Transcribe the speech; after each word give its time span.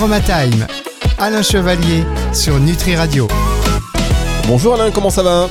Aromatime, 0.00 0.66
Alain 1.18 1.42
Chevalier 1.42 2.04
sur 2.32 2.58
Nutri 2.58 2.96
Radio. 2.96 3.28
Bonjour 4.48 4.72
Alain, 4.72 4.90
comment 4.90 5.10
ça 5.10 5.22
va? 5.22 5.46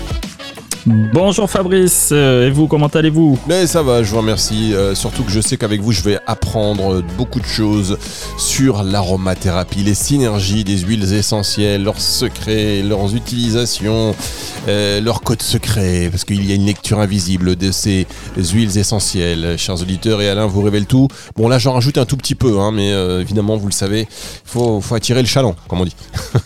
Bonjour 0.85 1.49
Fabrice, 1.49 2.09
euh, 2.13 2.47
et 2.47 2.51
vous, 2.51 2.67
comment 2.67 2.87
allez-vous? 2.87 3.37
Mais 3.47 3.67
ça 3.67 3.83
va, 3.83 4.01
je 4.01 4.11
vous 4.11 4.17
remercie. 4.17 4.73
Euh, 4.73 4.95
surtout 4.95 5.23
que 5.23 5.31
je 5.31 5.41
sais 5.41 5.57
qu'avec 5.57 5.81
vous, 5.81 5.91
je 5.91 6.01
vais 6.01 6.19
apprendre 6.25 7.03
beaucoup 7.17 7.41
de 7.41 7.45
choses 7.45 7.97
sur 8.37 8.83
l'aromathérapie, 8.83 9.83
les 9.83 9.93
synergies 9.93 10.63
des 10.63 10.77
huiles 10.77 11.13
essentielles, 11.13 11.83
leurs 11.83 11.99
secrets, 11.99 12.81
leurs 12.81 13.13
utilisations, 13.13 14.15
euh, 14.69 15.01
leurs 15.01 15.21
codes 15.21 15.41
secrets, 15.41 16.07
parce 16.09 16.23
qu'il 16.23 16.45
y 16.45 16.53
a 16.53 16.55
une 16.55 16.65
lecture 16.65 16.99
invisible 16.99 17.57
de 17.57 17.71
ces 17.71 18.07
huiles 18.37 18.77
essentielles. 18.77 19.57
Chers 19.57 19.81
auditeurs, 19.81 20.21
et 20.21 20.29
Alain 20.29 20.45
vous 20.45 20.61
révèle 20.61 20.85
tout. 20.85 21.09
Bon, 21.35 21.49
là, 21.49 21.59
j'en 21.59 21.73
rajoute 21.73 21.97
un 21.97 22.05
tout 22.05 22.17
petit 22.17 22.35
peu, 22.35 22.57
hein, 22.59 22.71
mais 22.71 22.89
évidemment, 23.19 23.57
vous 23.57 23.67
le 23.67 23.73
savez, 23.73 24.01
il 24.01 24.49
faut, 24.49 24.79
faut, 24.79 24.95
attirer 24.95 25.21
le 25.21 25.27
chaland, 25.27 25.55
comme 25.67 25.81
on 25.81 25.85
dit. 25.85 25.95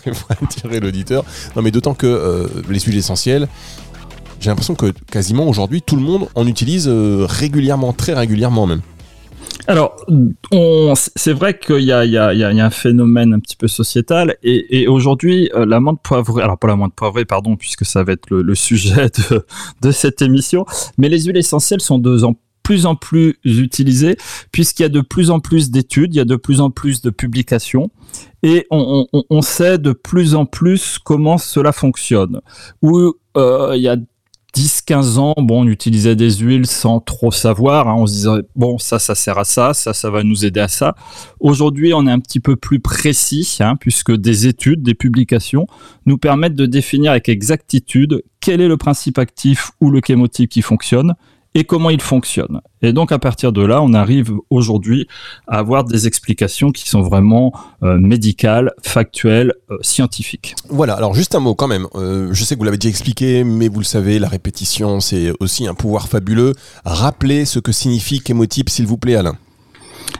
Il 0.06 0.14
faut 0.14 0.26
attirer 0.30 0.80
l'auditeur. 0.80 1.24
Non, 1.54 1.62
mais 1.62 1.70
d'autant 1.70 1.94
que 1.94 2.50
les 2.68 2.80
huiles 2.80 2.98
essentielles, 2.98 3.48
j'ai 4.44 4.50
l'impression 4.50 4.74
que 4.74 4.92
quasiment 5.10 5.48
aujourd'hui, 5.48 5.80
tout 5.80 5.96
le 5.96 6.02
monde 6.02 6.28
en 6.34 6.46
utilise 6.46 6.86
euh, 6.86 7.24
régulièrement, 7.26 7.94
très 7.94 8.12
régulièrement 8.12 8.66
même. 8.66 8.82
Alors, 9.66 9.96
c'est 11.16 11.32
vrai 11.32 11.58
qu'il 11.58 11.80
y, 11.80 11.92
a 11.92 12.48
un 12.48 12.70
phénomène 12.70 13.32
un 13.32 13.40
petit 13.40 13.56
peu 13.56 13.68
sociétal 13.68 14.36
et, 14.42 14.86
aujourd'hui, 14.86 15.50
euh, 15.54 15.64
la 15.64 15.80
menthe 15.80 16.02
poivrée, 16.02 16.42
alors 16.42 16.58
pas 16.58 16.68
la 16.68 16.76
menthe 16.76 16.92
poivrée, 16.94 17.24
pardon, 17.24 17.56
puisque 17.56 17.86
ça 17.86 18.04
va 18.04 18.12
être 18.12 18.28
le, 18.28 18.54
sujet 18.54 19.06
de, 19.80 19.90
cette 19.90 20.20
émission, 20.20 20.66
mais 20.98 21.08
les 21.08 21.22
huiles 21.22 21.38
essentielles 21.38 21.80
sont 21.80 21.98
de 21.98 22.18
plus 22.62 22.84
en 22.84 22.96
plus 22.96 23.36
utilisées 23.44 24.16
puisqu'il 24.50 24.82
y 24.82 24.86
a 24.86 24.90
de 24.90 25.00
plus 25.00 25.30
en 25.30 25.40
plus 25.40 25.70
d'études, 25.70 26.14
il 26.14 26.18
y 26.18 26.20
a 26.20 26.24
de 26.24 26.36
plus 26.36 26.60
en 26.60 26.70
plus 26.70 27.02
de 27.02 27.10
publications 27.10 27.90
et 28.42 28.66
on 28.70 29.42
sait 29.42 29.78
de 29.78 29.92
plus 29.92 30.34
en 30.34 30.46
plus 30.46 30.98
comment 30.98 31.36
cela 31.38 31.72
fonctionne. 31.72 32.40
Où 32.82 33.14
euh, 33.36 33.72
il 33.76 33.82
y 33.82 33.88
a 33.88 33.96
10-15 34.54 35.18
ans, 35.18 35.34
bon, 35.36 35.62
on 35.62 35.66
utilisait 35.66 36.14
des 36.14 36.30
huiles 36.30 36.66
sans 36.66 37.00
trop 37.00 37.30
savoir. 37.30 37.88
Hein. 37.88 37.96
On 37.98 38.06
se 38.06 38.12
disait, 38.12 38.28
bon, 38.54 38.78
ça, 38.78 38.98
ça 38.98 39.14
sert 39.14 39.38
à 39.38 39.44
ça, 39.44 39.74
ça, 39.74 39.92
ça 39.92 40.10
va 40.10 40.22
nous 40.22 40.44
aider 40.44 40.60
à 40.60 40.68
ça. 40.68 40.94
Aujourd'hui, 41.40 41.92
on 41.92 42.06
est 42.06 42.10
un 42.12 42.20
petit 42.20 42.40
peu 42.40 42.54
plus 42.56 42.80
précis, 42.80 43.58
hein, 43.60 43.74
puisque 43.76 44.12
des 44.12 44.46
études, 44.46 44.82
des 44.82 44.94
publications 44.94 45.66
nous 46.06 46.18
permettent 46.18 46.54
de 46.54 46.66
définir 46.66 47.10
avec 47.10 47.28
exactitude 47.28 48.22
quel 48.40 48.60
est 48.60 48.68
le 48.68 48.76
principe 48.76 49.18
actif 49.18 49.72
ou 49.80 49.90
le 49.90 50.00
chémotype 50.06 50.50
qui 50.50 50.62
fonctionne 50.62 51.14
et 51.54 51.64
comment 51.64 51.90
il 51.90 52.00
fonctionne. 52.00 52.60
Et 52.82 52.92
donc 52.92 53.12
à 53.12 53.18
partir 53.18 53.52
de 53.52 53.64
là, 53.64 53.80
on 53.80 53.94
arrive 53.94 54.32
aujourd'hui 54.50 55.06
à 55.46 55.58
avoir 55.58 55.84
des 55.84 56.06
explications 56.06 56.72
qui 56.72 56.88
sont 56.88 57.02
vraiment 57.02 57.52
euh, 57.82 57.98
médicales, 57.98 58.72
factuelles, 58.82 59.54
euh, 59.70 59.78
scientifiques. 59.80 60.54
Voilà, 60.68 60.94
alors 60.94 61.14
juste 61.14 61.34
un 61.34 61.40
mot 61.40 61.54
quand 61.54 61.68
même. 61.68 61.86
Euh, 61.94 62.30
je 62.32 62.44
sais 62.44 62.54
que 62.54 62.58
vous 62.60 62.64
l'avez 62.64 62.78
déjà 62.78 62.90
expliqué, 62.90 63.44
mais 63.44 63.68
vous 63.68 63.80
le 63.80 63.84
savez, 63.84 64.18
la 64.18 64.28
répétition, 64.28 65.00
c'est 65.00 65.32
aussi 65.40 65.66
un 65.66 65.74
pouvoir 65.74 66.08
fabuleux. 66.08 66.52
Rappelez 66.84 67.44
ce 67.44 67.58
que 67.58 67.72
signifie 67.72 68.20
chémotype, 68.24 68.68
s'il 68.68 68.86
vous 68.86 68.98
plaît, 68.98 69.14
Alain. 69.14 69.36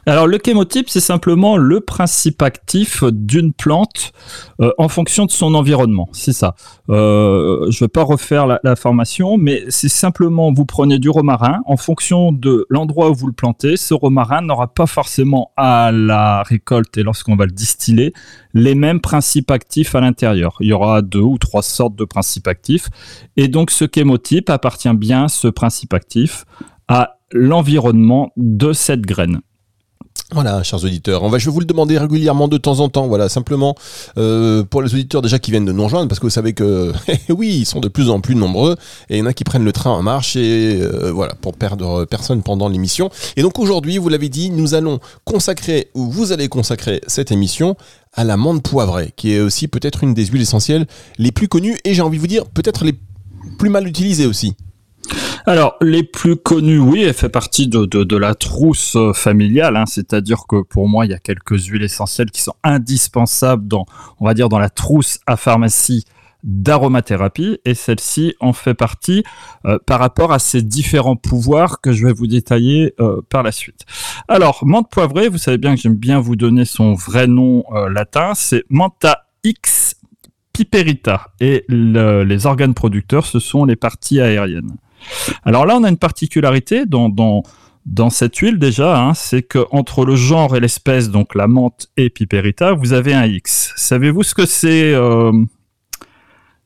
Alors 0.06 0.26
le 0.26 0.38
chémotype, 0.44 0.90
c'est 0.90 1.00
simplement 1.00 1.56
le 1.56 1.80
principe 1.80 2.42
actif 2.42 3.04
d'une 3.04 3.54
plante 3.54 4.12
euh, 4.60 4.70
en 4.76 4.88
fonction 4.88 5.24
de 5.24 5.30
son 5.30 5.54
environnement. 5.54 6.10
C'est 6.12 6.34
ça. 6.34 6.56
Euh, 6.90 7.70
je 7.70 7.76
ne 7.76 7.86
vais 7.86 7.88
pas 7.88 8.02
refaire 8.02 8.46
la, 8.46 8.76
formation, 8.76 9.38
mais 9.38 9.64
c'est 9.68 9.88
simplement 9.88 10.52
vous 10.52 10.66
prenez 10.66 10.98
du 10.98 11.08
romarin 11.08 11.62
en 11.66 11.78
fonction 11.78 12.32
de 12.32 12.66
l'endroit 12.68 13.08
où 13.08 13.14
vous 13.14 13.28
le 13.28 13.32
plantez. 13.32 13.78
Ce 13.78 13.94
romarin 13.94 14.42
n'aura 14.42 14.74
pas 14.74 14.86
forcément 14.86 15.52
à 15.56 15.90
la 15.90 16.42
récolte 16.42 16.98
et 16.98 17.02
lorsqu'on 17.02 17.36
va 17.36 17.46
le 17.46 17.52
distiller 17.52 18.12
les 18.52 18.74
mêmes 18.74 19.00
principes 19.00 19.50
actifs 19.50 19.94
à 19.94 20.00
l'intérieur. 20.00 20.56
Il 20.60 20.68
y 20.68 20.72
aura 20.74 21.00
deux 21.00 21.20
ou 21.20 21.38
trois 21.38 21.62
sortes 21.62 21.96
de 21.96 22.04
principes 22.04 22.46
actifs. 22.46 22.88
Et 23.36 23.48
donc 23.48 23.70
ce 23.70 23.86
chémotype 23.92 24.50
appartient 24.50 24.92
bien, 24.94 25.28
ce 25.28 25.48
principe 25.48 25.94
actif, 25.94 26.44
à 26.88 27.16
l'environnement 27.32 28.32
de 28.36 28.72
cette 28.74 29.00
graine. 29.00 29.40
Voilà, 30.34 30.64
chers 30.64 30.82
auditeurs, 30.82 31.22
je 31.38 31.44
vais 31.44 31.52
vous 31.52 31.60
le 31.60 31.66
demander 31.66 31.96
régulièrement 31.96 32.48
de 32.48 32.56
temps 32.56 32.80
en 32.80 32.88
temps. 32.88 33.06
Voilà, 33.06 33.28
simplement 33.28 33.76
euh, 34.18 34.64
pour 34.64 34.82
les 34.82 34.92
auditeurs 34.92 35.22
déjà 35.22 35.38
qui 35.38 35.52
viennent 35.52 35.64
de 35.64 35.70
nous 35.70 35.84
rejoindre, 35.84 36.08
parce 36.08 36.18
que 36.18 36.26
vous 36.26 36.30
savez 36.30 36.54
que 36.54 36.92
oui, 37.28 37.58
ils 37.60 37.66
sont 37.66 37.78
de 37.78 37.86
plus 37.86 38.10
en 38.10 38.20
plus 38.20 38.34
nombreux 38.34 38.74
et 39.10 39.16
il 39.16 39.18
y 39.20 39.22
en 39.22 39.26
a 39.26 39.32
qui 39.32 39.44
prennent 39.44 39.64
le 39.64 39.72
train 39.72 39.90
en 39.90 40.02
marche 40.02 40.34
et 40.34 40.80
euh, 40.82 41.12
voilà 41.12 41.34
pour 41.36 41.54
perdre 41.54 42.04
personne 42.04 42.42
pendant 42.42 42.68
l'émission. 42.68 43.10
Et 43.36 43.42
donc 43.42 43.60
aujourd'hui, 43.60 43.96
vous 43.96 44.08
l'avez 44.08 44.28
dit, 44.28 44.50
nous 44.50 44.74
allons 44.74 44.98
consacrer 45.24 45.90
ou 45.94 46.10
vous 46.10 46.32
allez 46.32 46.48
consacrer 46.48 47.00
cette 47.06 47.30
émission 47.30 47.76
à 48.12 48.24
la 48.24 48.36
menthe 48.36 48.62
poivrée, 48.62 49.12
qui 49.14 49.34
est 49.34 49.40
aussi 49.40 49.68
peut-être 49.68 50.02
une 50.02 50.14
des 50.14 50.26
huiles 50.26 50.42
essentielles 50.42 50.86
les 51.16 51.30
plus 51.30 51.46
connues 51.46 51.76
et 51.84 51.94
j'ai 51.94 52.02
envie 52.02 52.16
de 52.16 52.22
vous 52.22 52.26
dire 52.26 52.46
peut-être 52.46 52.84
les 52.84 52.98
plus 53.56 53.68
mal 53.68 53.86
utilisées 53.86 54.26
aussi. 54.26 54.54
Alors, 55.46 55.76
les 55.80 56.02
plus 56.02 56.36
connus, 56.36 56.78
oui, 56.78 57.02
elle 57.02 57.14
fait 57.14 57.28
partie 57.28 57.68
de, 57.68 58.16
la 58.16 58.34
trousse 58.34 58.96
euh, 58.96 59.12
familiale, 59.12 59.76
hein, 59.76 59.84
c'est-à-dire 59.86 60.44
que 60.48 60.62
pour 60.62 60.88
moi, 60.88 61.04
il 61.04 61.10
y 61.10 61.14
a 61.14 61.18
quelques 61.18 61.66
huiles 61.66 61.82
essentielles 61.82 62.30
qui 62.30 62.40
sont 62.40 62.54
indispensables 62.62 63.68
dans, 63.68 63.84
on 64.20 64.24
va 64.24 64.34
dire, 64.34 64.48
dans 64.48 64.58
la 64.58 64.70
trousse 64.70 65.20
à 65.26 65.36
pharmacie 65.36 66.04
d'aromathérapie, 66.44 67.58
et 67.64 67.74
celle-ci 67.74 68.34
en 68.38 68.52
fait 68.52 68.74
partie 68.74 69.24
euh, 69.64 69.78
par 69.86 69.98
rapport 69.98 70.30
à 70.32 70.38
ces 70.38 70.60
différents 70.60 71.16
pouvoirs 71.16 71.80
que 71.80 71.92
je 71.92 72.06
vais 72.06 72.12
vous 72.12 72.26
détailler 72.26 72.94
euh, 73.00 73.22
par 73.30 73.42
la 73.42 73.52
suite. 73.52 73.86
Alors, 74.28 74.60
menthe 74.64 74.90
poivrée, 74.90 75.28
vous 75.28 75.38
savez 75.38 75.58
bien 75.58 75.74
que 75.74 75.80
j'aime 75.80 75.96
bien 75.96 76.20
vous 76.20 76.36
donner 76.36 76.64
son 76.64 76.94
vrai 76.94 77.26
nom 77.26 77.64
latin, 77.88 78.32
c'est 78.34 78.64
Manta 78.68 79.26
X 79.42 79.96
piperita, 80.52 81.32
et 81.40 81.64
les 81.68 82.46
organes 82.46 82.74
producteurs, 82.74 83.26
ce 83.26 83.40
sont 83.40 83.64
les 83.64 83.76
parties 83.76 84.20
aériennes. 84.20 84.76
Alors 85.44 85.66
là, 85.66 85.76
on 85.76 85.84
a 85.84 85.88
une 85.88 85.98
particularité 85.98 86.86
dans, 86.86 87.08
dans, 87.08 88.10
cette 88.10 88.36
huile 88.36 88.58
déjà, 88.58 88.98
hein, 88.98 89.14
c'est 89.14 89.42
que 89.42 89.66
entre 89.70 90.04
le 90.04 90.16
genre 90.16 90.56
et 90.56 90.60
l'espèce, 90.60 91.10
donc 91.10 91.34
la 91.34 91.46
menthe 91.46 91.88
et 91.96 92.10
piperita, 92.10 92.72
vous 92.72 92.92
avez 92.92 93.14
un 93.14 93.26
X. 93.26 93.72
Savez-vous 93.76 94.22
ce 94.22 94.34
que 94.34 94.46
c'est, 94.46 94.92
euh, 94.94 95.32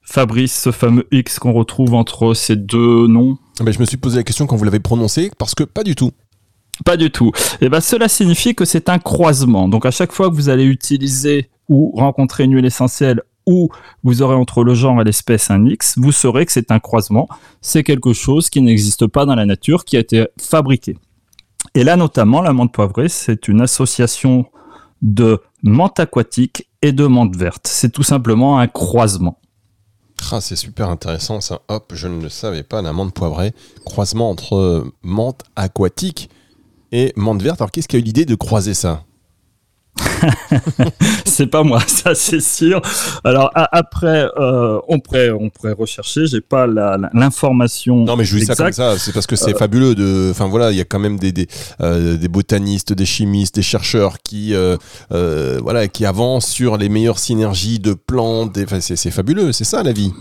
Fabrice, 0.03 0.59
ce 0.59 0.71
fameux 0.71 1.06
X 1.12 1.38
qu'on 1.38 1.53
retrouve 1.53 1.94
entre 1.94 2.32
ces 2.32 2.56
deux 2.56 3.06
noms? 3.06 3.37
Ah 3.60 3.65
ben, 3.65 3.72
Je 3.72 3.78
me 3.78 3.84
suis 3.84 3.99
posé 3.99 4.16
la 4.16 4.22
question 4.22 4.47
quand 4.47 4.56
vous 4.56 4.65
l'avez 4.65 4.81
prononcé, 4.81 5.31
parce 5.38 5.55
que 5.55 5.65
pas 5.65 5.84
du 5.84 5.94
tout. 5.94 6.12
Pas 6.84 6.97
du 6.97 7.10
tout. 7.10 7.32
Et 7.60 7.66
eh 7.66 7.69
ben, 7.69 7.81
cela 7.81 8.09
signifie 8.09 8.55
que 8.55 8.65
c'est 8.65 8.88
un 8.88 8.99
croisement. 8.99 9.69
Donc 9.69 9.84
à 9.84 9.91
chaque 9.91 10.12
fois 10.12 10.31
que 10.31 10.34
vous 10.34 10.49
allez 10.49 10.65
utiliser 10.65 11.50
ou 11.69 11.93
rencontrer 11.94 12.44
une 12.44 12.55
huile 12.55 12.65
essentielle 12.65 13.20
où 13.48 13.70
vous 14.04 14.20
aurez 14.20 14.34
entre 14.34 14.62
le 14.62 14.75
genre 14.75 15.00
et 15.00 15.04
l'espèce 15.04 15.50
un 15.50 15.64
X, 15.64 15.98
vous 15.98 16.12
saurez 16.12 16.44
que 16.44 16.53
c'est 16.53 16.70
un 16.70 16.78
croisement. 16.78 17.28
C'est 17.62 17.82
quelque 17.82 18.12
chose 18.12 18.50
qui 18.50 18.60
n'existe 18.60 19.06
pas 19.06 19.25
dans 19.25 19.34
la 19.34 19.47
nature, 19.47 19.86
qui 19.86 19.97
a 19.97 20.00
été 20.00 20.26
fabriqué. 20.38 20.97
Et 21.75 21.82
là, 21.82 21.97
notamment, 21.97 22.42
la 22.42 22.53
menthe 22.53 22.72
poivrée, 22.72 23.08
c'est 23.08 23.48
une 23.48 23.62
association 23.62 24.47
de 25.00 25.41
menthe 25.62 25.98
aquatique 25.98 26.69
et 26.82 26.92
de 26.92 27.06
menthe 27.06 27.37
verte. 27.37 27.66
C'est 27.66 27.91
tout 27.91 28.03
simplement 28.03 28.58
un 28.58 28.69
croisement. 28.69 29.38
Ah, 30.31 30.41
c'est 30.41 30.56
super 30.56 30.91
intéressant 30.91 31.41
ça. 31.41 31.60
Hop, 31.69 31.92
je 31.94 32.06
ne 32.08 32.20
le 32.20 32.28
savais 32.28 32.62
pas, 32.62 32.82
la 32.82 32.92
menthe 32.92 33.14
poivrée. 33.14 33.54
Croisement 33.84 34.28
entre 34.28 34.84
menthe 35.03 35.42
aquatique 35.56 36.28
et 36.92 37.12
menthe 37.16 37.42
verte. 37.42 37.60
Alors, 37.60 37.70
qu'est-ce 37.70 37.88
qui 37.88 37.97
a 37.97 37.98
eu 37.98 38.03
l'idée 38.03 38.25
de 38.25 38.34
croiser 38.34 38.75
ça? 38.75 39.04
c'est 41.25 41.47
pas 41.47 41.62
moi, 41.62 41.81
ça 41.86 42.14
c'est 42.14 42.41
sûr. 42.41 42.81
Alors 43.25 43.50
après, 43.54 44.28
euh, 44.38 44.78
on 44.88 45.00
pourrait 45.00 45.31
on 45.31 45.50
pourrait 45.50 45.72
rechercher. 45.72 46.26
J'ai 46.26 46.41
pas 46.41 46.66
l'information. 46.66 48.04
Non, 48.04 48.16
mais 48.16 48.25
je 48.25 48.37
dis 48.37 48.44
ça 48.44 48.54
comme 48.54 48.72
ça. 48.72 48.98
C'est 48.98 49.12
parce 49.12 49.26
que 49.26 49.37
c'est 49.37 49.54
euh, 49.54 49.58
fabuleux. 49.58 49.94
De, 49.94 50.28
enfin 50.31 50.47
voilà, 50.47 50.70
il 50.70 50.76
y 50.76 50.81
a 50.81 50.84
quand 50.84 50.98
même 50.98 51.19
des 51.19 51.32
des, 51.32 51.48
euh, 51.81 52.16
des 52.16 52.28
botanistes, 52.28 52.92
des 52.92 53.06
chimistes, 53.06 53.56
des 53.56 53.62
chercheurs 53.62 54.19
qui 54.22 54.55
voilà 55.11 55.88
qui 55.88 56.05
avancent 56.06 56.49
sur 56.49 56.76
les 56.76 56.88
meilleures 56.88 57.19
synergies 57.19 57.78
de 57.78 57.94
plantes. 57.94 58.58
Enfin, 58.58 58.81
c'est 58.81 59.11
fabuleux. 59.11 59.52
C'est 59.52 59.64
ça 59.64 59.82
la 59.82 59.93
vie. 59.93 60.12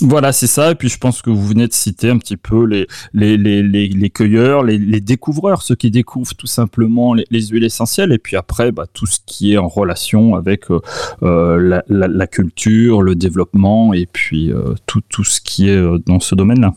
Voilà, 0.00 0.32
c'est 0.32 0.46
ça. 0.46 0.70
Et 0.70 0.74
puis 0.76 0.88
je 0.88 0.98
pense 0.98 1.22
que 1.22 1.30
vous 1.30 1.44
venez 1.46 1.66
de 1.66 1.72
citer 1.72 2.08
un 2.10 2.18
petit 2.18 2.36
peu 2.36 2.64
les, 2.64 2.86
les, 3.14 3.36
les, 3.36 3.62
les, 3.62 4.10
cueilleurs, 4.10 4.62
les, 4.62 4.78
les, 4.78 5.00
découvreurs, 5.00 5.62
ceux 5.62 5.74
qui 5.74 5.90
découvrent 5.90 6.34
tout 6.34 6.46
simplement 6.46 7.14
les, 7.14 7.46
huiles 7.46 7.64
essentielles. 7.64 8.12
Et 8.12 8.18
puis 8.18 8.36
après, 8.36 8.70
bah, 8.70 8.86
tout 8.92 9.06
ce 9.06 9.18
qui 9.26 9.54
est 9.54 9.58
en 9.58 9.66
relation 9.66 10.36
avec 10.36 10.70
euh, 10.70 10.80
euh, 11.24 11.82
la, 11.88 12.08
la, 12.08 12.26
culture, 12.28 13.02
le 13.02 13.16
développement 13.16 13.92
et 13.92 14.06
puis 14.06 14.52
euh, 14.52 14.74
tout, 14.86 15.00
tout 15.08 15.24
ce 15.24 15.40
qui 15.40 15.68
est 15.68 15.82
dans 16.06 16.20
ce 16.20 16.36
domaine-là. 16.36 16.74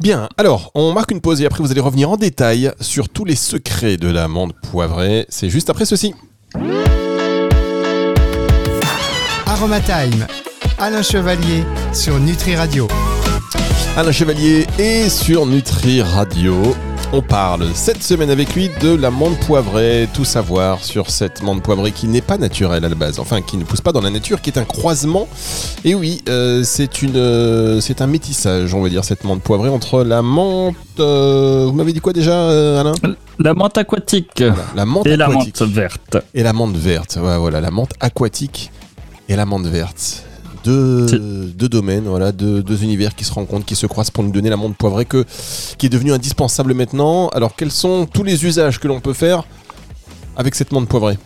Bien, 0.00 0.28
alors 0.36 0.70
on 0.74 0.92
marque 0.92 1.12
une 1.12 1.20
pause 1.20 1.40
et 1.40 1.46
après 1.46 1.62
vous 1.62 1.70
allez 1.70 1.80
revenir 1.80 2.10
en 2.10 2.16
détail 2.16 2.72
sur 2.80 3.08
tous 3.08 3.24
les 3.24 3.36
secrets 3.36 3.96
de 3.96 4.08
l'amande 4.08 4.52
poivrée. 4.70 5.24
C'est 5.28 5.48
juste 5.48 5.70
après 5.70 5.86
ceci. 5.86 6.14
Aromatime 9.46 10.26
Alain 10.78 11.02
Chevalier 11.02 11.64
sur 11.92 12.18
Nutri 12.18 12.56
Radio. 12.56 12.88
Alain 13.96 14.12
Chevalier 14.12 14.66
est 14.78 15.08
sur 15.08 15.46
Nutri 15.46 16.02
Radio. 16.02 16.54
On 17.12 17.22
parle 17.22 17.66
cette 17.74 18.02
semaine 18.02 18.30
avec 18.30 18.54
lui 18.56 18.70
de 18.80 18.92
la 18.96 19.10
menthe 19.12 19.38
poivrée, 19.46 20.08
tout 20.14 20.24
savoir 20.24 20.82
sur 20.82 21.10
cette 21.10 21.42
menthe 21.42 21.62
poivrée 21.62 21.92
qui 21.92 22.08
n'est 22.08 22.20
pas 22.20 22.38
naturelle 22.38 22.84
à 22.84 22.88
la 22.88 22.94
base, 22.96 23.20
enfin 23.20 23.40
qui 23.40 23.56
ne 23.56 23.62
pousse 23.62 23.80
pas 23.80 23.92
dans 23.92 24.00
la 24.00 24.10
nature, 24.10 24.40
qui 24.40 24.50
est 24.50 24.58
un 24.58 24.64
croisement. 24.64 25.28
Et 25.84 25.94
oui, 25.94 26.22
euh, 26.28 26.64
c'est 26.64 27.02
une, 27.02 27.16
euh, 27.16 27.80
c'est 27.80 28.00
un 28.00 28.08
métissage, 28.08 28.74
on 28.74 28.82
va 28.82 28.88
dire, 28.88 29.04
cette 29.04 29.22
menthe 29.22 29.42
poivrée 29.42 29.68
entre 29.68 30.02
la 30.02 30.22
menthe. 30.22 30.74
euh, 30.98 31.66
vous 31.68 31.72
m'avez 31.72 31.92
dit 31.92 32.00
quoi 32.00 32.12
déjà, 32.12 32.32
euh, 32.32 32.80
Alain? 32.80 32.94
La 33.38 33.54
menthe 33.54 33.78
aquatique 33.78 34.42
La 34.74 34.84
menthe 34.84 35.06
et 35.06 35.16
la 35.16 35.28
menthe 35.28 35.62
verte. 35.62 36.16
Et 36.34 36.42
la 36.42 36.52
menthe 36.52 36.76
verte. 36.76 37.16
Ouais, 37.22 37.38
voilà, 37.38 37.60
la 37.60 37.70
menthe 37.70 37.92
aquatique 38.00 38.72
et 39.28 39.36
la 39.36 39.44
menthe 39.46 39.66
verte. 39.66 40.24
Deux, 40.64 41.06
deux 41.54 41.68
domaines, 41.68 42.04
voilà, 42.04 42.32
deux, 42.32 42.62
deux 42.62 42.82
univers 42.84 43.14
qui 43.14 43.24
se 43.24 43.32
rencontrent, 43.32 43.66
qui 43.66 43.76
se 43.76 43.86
croisent 43.86 44.10
pour 44.10 44.24
nous 44.24 44.32
donner 44.32 44.48
la 44.48 44.56
menthe 44.56 44.76
poivrée 44.76 45.04
que, 45.04 45.26
qui 45.76 45.86
est 45.86 45.90
devenue 45.90 46.12
indispensable 46.12 46.72
maintenant. 46.72 47.28
Alors, 47.28 47.54
quels 47.54 47.70
sont 47.70 48.06
tous 48.06 48.22
les 48.22 48.46
usages 48.46 48.80
que 48.80 48.88
l'on 48.88 49.00
peut 49.00 49.12
faire 49.12 49.44
avec 50.36 50.54
cette 50.54 50.72
menthe 50.72 50.88
poivrée? 50.88 51.18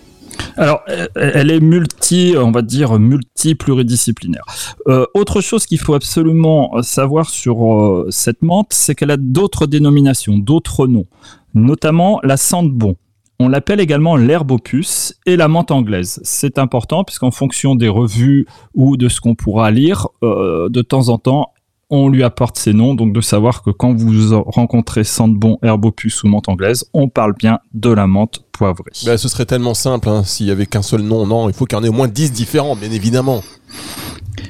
Alors, 0.56 0.80
elle 1.14 1.50
est 1.52 1.60
multi, 1.60 2.34
on 2.36 2.50
va 2.50 2.62
dire, 2.62 2.98
multi-pluridisciplinaire. 2.98 4.44
Euh, 4.88 5.06
autre 5.14 5.40
chose 5.40 5.66
qu'il 5.66 5.78
faut 5.78 5.94
absolument 5.94 6.82
savoir 6.82 7.30
sur 7.30 7.72
euh, 7.72 8.08
cette 8.10 8.42
menthe, 8.42 8.68
c'est 8.70 8.96
qu'elle 8.96 9.12
a 9.12 9.16
d'autres 9.16 9.66
dénominations, 9.66 10.36
d'autres 10.36 10.88
noms, 10.88 11.06
notamment 11.54 12.18
la 12.24 12.36
sandebon. 12.36 12.96
On 13.40 13.48
l'appelle 13.48 13.78
également 13.78 14.16
l'herbe 14.16 14.50
opus 14.50 15.14
et 15.24 15.36
la 15.36 15.46
menthe 15.46 15.70
anglaise. 15.70 16.20
C'est 16.24 16.58
important 16.58 17.04
puisqu'en 17.04 17.30
fonction 17.30 17.76
des 17.76 17.88
revues 17.88 18.46
ou 18.74 18.96
de 18.96 19.08
ce 19.08 19.20
qu'on 19.20 19.36
pourra 19.36 19.70
lire, 19.70 20.08
euh, 20.24 20.68
de 20.68 20.82
temps 20.82 21.08
en 21.08 21.18
temps, 21.18 21.52
on 21.88 22.08
lui 22.08 22.24
apporte 22.24 22.58
ces 22.58 22.72
noms. 22.72 22.94
Donc 22.94 23.12
de 23.12 23.20
savoir 23.20 23.62
que 23.62 23.70
quand 23.70 23.94
vous 23.94 24.42
rencontrez 24.46 25.04
sandebon, 25.04 25.58
herbe 25.62 25.84
opus 25.84 26.24
ou 26.24 26.28
menthe 26.28 26.48
anglaise, 26.48 26.84
on 26.92 27.08
parle 27.08 27.34
bien 27.34 27.60
de 27.74 27.90
la 27.90 28.08
menthe 28.08 28.40
poivrée. 28.50 28.90
Bah, 29.06 29.16
Ce 29.16 29.28
serait 29.28 29.46
tellement 29.46 29.74
simple 29.74 30.08
hein, 30.08 30.24
s'il 30.24 30.46
y 30.46 30.50
avait 30.50 30.66
qu'un 30.66 30.82
seul 30.82 31.02
nom. 31.02 31.24
Non, 31.24 31.48
il 31.48 31.54
faut 31.54 31.64
qu'il 31.64 31.78
y 31.78 31.80
en 31.80 31.84
ait 31.84 31.88
au 31.88 31.92
moins 31.92 32.08
10 32.08 32.32
différents, 32.32 32.74
bien 32.74 32.90
évidemment. 32.90 33.42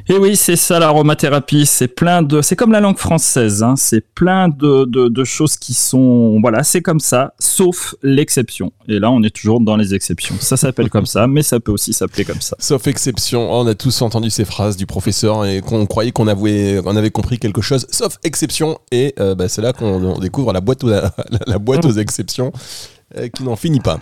Et 0.09 0.17
oui, 0.17 0.37
c'est 0.37 0.57
ça 0.57 0.79
l'aromathérapie. 0.79 1.67
C'est 1.67 1.89
plein 1.89 2.23
de, 2.23 2.41
c'est 2.41 2.57
comme 2.57 2.73
la 2.73 2.81
langue 2.81 2.99
française. 2.99 3.63
Hein, 3.63 3.75
c'est 3.77 4.01
plein 4.01 4.49
de, 4.49 4.85
de, 4.87 5.09
de, 5.09 5.25
choses 5.25 5.57
qui 5.57 5.75
sont, 5.75 6.39
voilà, 6.41 6.63
c'est 6.63 6.81
comme 6.81 7.01
ça, 7.01 7.35
sauf 7.39 7.95
l'exception. 8.03 8.73
Et 8.89 8.99
là, 8.99 9.11
on 9.11 9.23
est 9.23 9.35
toujours 9.35 9.61
dans 9.61 9.77
les 9.77 9.95
exceptions. 9.95 10.35
Ça 10.41 10.57
s'appelle 10.57 10.89
comme 10.89 11.07
ça, 11.07 11.27
mais 11.27 11.43
ça 11.43 11.61
peut 11.61 11.73
aussi 11.73 11.93
s'appeler 11.93 12.25
comme 12.25 12.41
ça. 12.41 12.57
Sauf 12.59 12.87
exception. 12.87 13.53
On 13.53 13.67
a 13.67 13.75
tous 13.75 14.03
entendu 14.03 14.31
ces 14.31 14.45
phrases 14.45 14.77
du 14.77 14.87
professeur 14.87 15.45
et 15.45 15.61
qu'on 15.61 15.87
croyait 15.87 16.13
qu'on 16.13 16.29
avait, 16.29 16.81
avait 16.87 17.11
compris 17.11 17.39
quelque 17.39 17.61
chose. 17.61 17.87
Sauf 17.91 18.19
exception. 18.25 18.79
Et 18.91 19.15
euh, 19.21 19.35
bah, 19.35 19.49
c'est 19.49 19.63
là 19.63 19.73
qu'on 19.73 20.19
découvre 20.19 20.53
la 20.53 20.61
boîte, 20.61 20.85
aux, 20.85 20.89
la, 20.91 21.13
la 21.47 21.59
boîte 21.59 21.85
aux 21.85 21.93
exceptions 21.93 22.53
euh, 23.17 23.29
qui 23.29 23.43
n'en 23.43 23.57
finit 23.57 23.81
pas. 23.81 24.01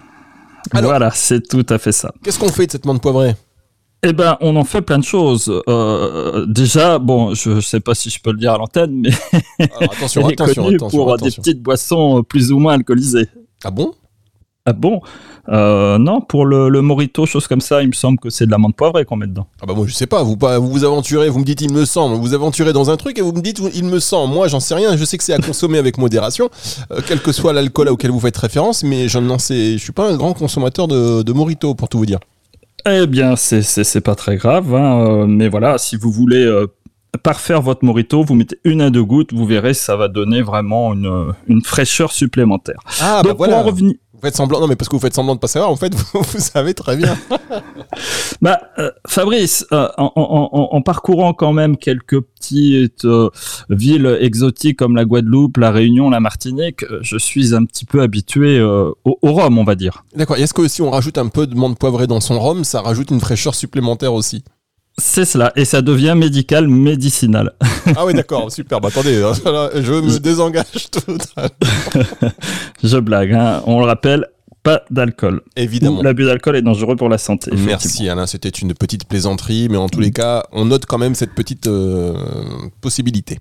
Alors, 0.72 0.90
voilà, 0.90 1.10
c'est 1.12 1.46
tout 1.46 1.66
à 1.68 1.78
fait 1.78 1.92
ça. 1.92 2.12
Qu'est-ce 2.24 2.38
qu'on 2.38 2.48
fait 2.48 2.66
de 2.66 2.72
cette 2.72 2.86
menthe 2.86 3.00
poivrée? 3.00 3.34
Eh 4.08 4.12
ben, 4.12 4.36
on 4.40 4.56
en 4.56 4.64
fait 4.64 4.82
plein 4.82 4.98
de 4.98 5.04
choses. 5.04 5.52
Euh, 5.68 6.46
déjà, 6.46 6.98
bon, 6.98 7.34
je 7.34 7.50
ne 7.50 7.60
sais 7.60 7.80
pas 7.80 7.94
si 7.94 8.08
je 8.10 8.20
peux 8.20 8.30
le 8.32 8.38
dire 8.38 8.52
à 8.52 8.58
l'antenne, 8.58 8.92
mais 9.02 9.10
Alors, 9.78 9.92
attention, 9.94 10.22
elle 10.22 10.30
est 10.32 10.40
attention, 10.40 10.64
connue 10.64 10.76
attention, 10.76 10.98
pour 10.98 11.12
attention. 11.12 11.42
des 11.42 11.50
petites 11.52 11.62
boissons 11.62 12.22
plus 12.22 12.52
ou 12.52 12.58
moins 12.58 12.74
alcoolisées. 12.74 13.28
Ah 13.64 13.70
bon? 13.70 13.92
Ah 14.64 14.72
bon? 14.72 15.00
Euh, 15.48 15.96
Non, 15.98 16.20
pour 16.20 16.44
le, 16.44 16.68
le 16.68 16.82
morito, 16.82 17.24
chose 17.24 17.46
comme 17.46 17.60
ça, 17.60 17.82
il 17.82 17.88
me 17.88 17.92
semble 17.92 18.18
que 18.18 18.30
c'est 18.30 18.46
de 18.46 18.50
la 18.50 18.58
menthe 18.58 18.74
poivrée 18.74 19.04
qu'on 19.04 19.14
met 19.16 19.28
dedans. 19.28 19.46
Ah 19.62 19.66
bah 19.66 19.74
moi 19.74 19.86
je 19.86 19.94
sais 19.94 20.08
pas, 20.08 20.24
vous 20.24 20.36
pas, 20.36 20.58
vous, 20.58 20.68
vous 20.68 20.82
aventurez, 20.84 21.28
vous 21.28 21.38
me 21.38 21.44
dites 21.44 21.60
il 21.60 21.72
me 21.72 21.84
semble, 21.84 22.16
vous 22.16 22.22
vous 22.22 22.34
aventurez 22.34 22.72
dans 22.72 22.90
un 22.90 22.96
truc 22.96 23.16
et 23.18 23.22
vous 23.22 23.32
me 23.32 23.40
dites 23.40 23.60
il 23.74 23.84
me 23.84 24.00
semble. 24.00 24.34
Moi 24.34 24.48
j'en 24.48 24.58
sais 24.58 24.74
rien, 24.74 24.96
je 24.96 25.04
sais 25.04 25.16
que 25.18 25.22
c'est 25.24 25.34
à 25.34 25.38
consommer 25.38 25.78
avec 25.78 25.98
modération, 25.98 26.50
euh, 26.90 27.00
quel 27.06 27.20
que 27.22 27.30
soit 27.30 27.52
l'alcool 27.52 27.88
auquel 27.90 28.10
vous 28.10 28.18
faites 28.18 28.36
référence, 28.36 28.82
mais 28.82 29.08
je 29.08 29.18
n'en 29.20 29.38
sais, 29.38 29.74
je 29.78 29.82
suis 29.84 29.92
pas 29.92 30.10
un 30.10 30.16
grand 30.16 30.32
consommateur 30.32 30.88
de, 30.88 31.22
de 31.22 31.32
morito 31.32 31.76
pour 31.76 31.88
tout 31.88 31.98
vous 31.98 32.06
dire. 32.06 32.18
Eh 32.88 33.06
bien, 33.06 33.34
c'est 33.36 34.00
pas 34.00 34.14
très 34.14 34.36
grave, 34.36 34.74
hein, 34.74 35.06
euh, 35.06 35.26
mais 35.26 35.48
voilà, 35.48 35.76
si 35.76 35.96
vous 35.96 36.12
voulez 36.12 36.44
euh, 36.44 36.66
parfaire 37.22 37.60
votre 37.60 37.84
morito, 37.84 38.22
vous 38.22 38.34
mettez 38.36 38.58
une 38.64 38.80
à 38.80 38.90
deux 38.90 39.02
gouttes, 39.02 39.32
vous 39.32 39.44
verrez, 39.44 39.74
ça 39.74 39.96
va 39.96 40.06
donner 40.06 40.40
vraiment 40.40 40.92
une, 40.92 41.32
une 41.48 41.62
fraîcheur 41.62 42.12
supplémentaire. 42.12 42.78
Ah 43.00 43.22
Donc, 43.22 43.32
bah 43.32 43.34
voilà. 43.38 43.54
pour 43.54 43.62
en 43.62 43.66
revenir, 43.66 43.94
Vous 44.16 44.22
faites 44.22 44.36
semblant, 44.36 44.60
non 44.60 44.66
mais 44.66 44.76
parce 44.76 44.88
que 44.88 44.96
vous 44.96 45.00
faites 45.00 45.14
semblant 45.14 45.34
de 45.34 45.40
pas 45.40 45.46
savoir, 45.46 45.70
en 45.70 45.76
fait 45.76 45.94
vous, 46.14 46.22
vous 46.22 46.38
savez 46.38 46.72
très 46.72 46.96
bien. 46.96 47.18
bah, 48.40 48.60
euh, 48.78 48.90
Fabrice, 49.06 49.66
euh, 49.72 49.88
en, 49.98 50.10
en, 50.16 50.48
en, 50.52 50.68
en, 50.74 50.82
parcourant 50.82 51.34
quand 51.34 51.52
même 51.52 51.76
quelques 51.76 52.20
petites 52.20 53.04
euh, 53.04 53.28
villes 53.68 54.16
exotiques 54.20 54.78
comme 54.78 54.96
la 54.96 55.04
Guadeloupe, 55.04 55.58
la 55.58 55.70
Réunion, 55.70 56.08
la 56.08 56.20
Martinique, 56.20 56.86
je 57.02 57.18
suis 57.18 57.54
un 57.54 57.66
petit 57.66 57.84
peu 57.84 58.00
habitué 58.00 58.62
au, 58.62 58.96
au, 59.04 59.32
rhum, 59.32 59.58
on 59.58 59.64
va 59.64 59.74
dire. 59.74 60.04
D'accord. 60.14 60.36
Est-ce 60.36 60.54
que 60.54 60.66
si 60.66 60.80
on 60.80 60.90
rajoute 60.90 61.18
un 61.18 61.28
peu 61.28 61.46
de 61.46 61.54
menthe 61.54 61.78
poivrée 61.78 62.06
dans 62.06 62.20
son 62.20 62.40
rhum, 62.40 62.64
ça 62.64 62.80
rajoute 62.80 63.10
une 63.10 63.20
fraîcheur 63.20 63.54
supplémentaire 63.54 64.14
aussi? 64.14 64.44
C'est 64.98 65.24
cela, 65.24 65.52
et 65.56 65.64
ça 65.64 65.82
devient 65.82 66.14
médical, 66.16 66.68
médicinal. 66.68 67.52
Ah 67.96 68.06
oui, 68.06 68.14
d'accord, 68.14 68.50
super. 68.50 68.80
Bah, 68.80 68.88
attendez, 68.88 69.14
je 69.74 69.92
me 69.92 70.18
désengage 70.18 70.90
tout. 70.90 71.18
je 72.82 72.98
blague, 72.98 73.32
hein. 73.32 73.62
on 73.66 73.80
le 73.80 73.86
rappelle, 73.86 74.26
pas 74.62 74.82
d'alcool. 74.90 75.42
Évidemment. 75.54 76.02
L'abus 76.02 76.24
d'alcool 76.24 76.56
est 76.56 76.62
dangereux 76.62 76.96
pour 76.96 77.08
la 77.08 77.18
santé. 77.18 77.52
Merci 77.56 78.08
Alain, 78.08 78.26
c'était 78.26 78.48
une 78.48 78.74
petite 78.74 79.06
plaisanterie, 79.06 79.68
mais 79.70 79.76
en 79.76 79.88
tous 79.88 80.00
les 80.00 80.10
cas, 80.10 80.44
on 80.52 80.64
note 80.64 80.86
quand 80.86 80.98
même 80.98 81.14
cette 81.14 81.34
petite 81.34 81.66
euh, 81.66 82.14
possibilité. 82.80 83.38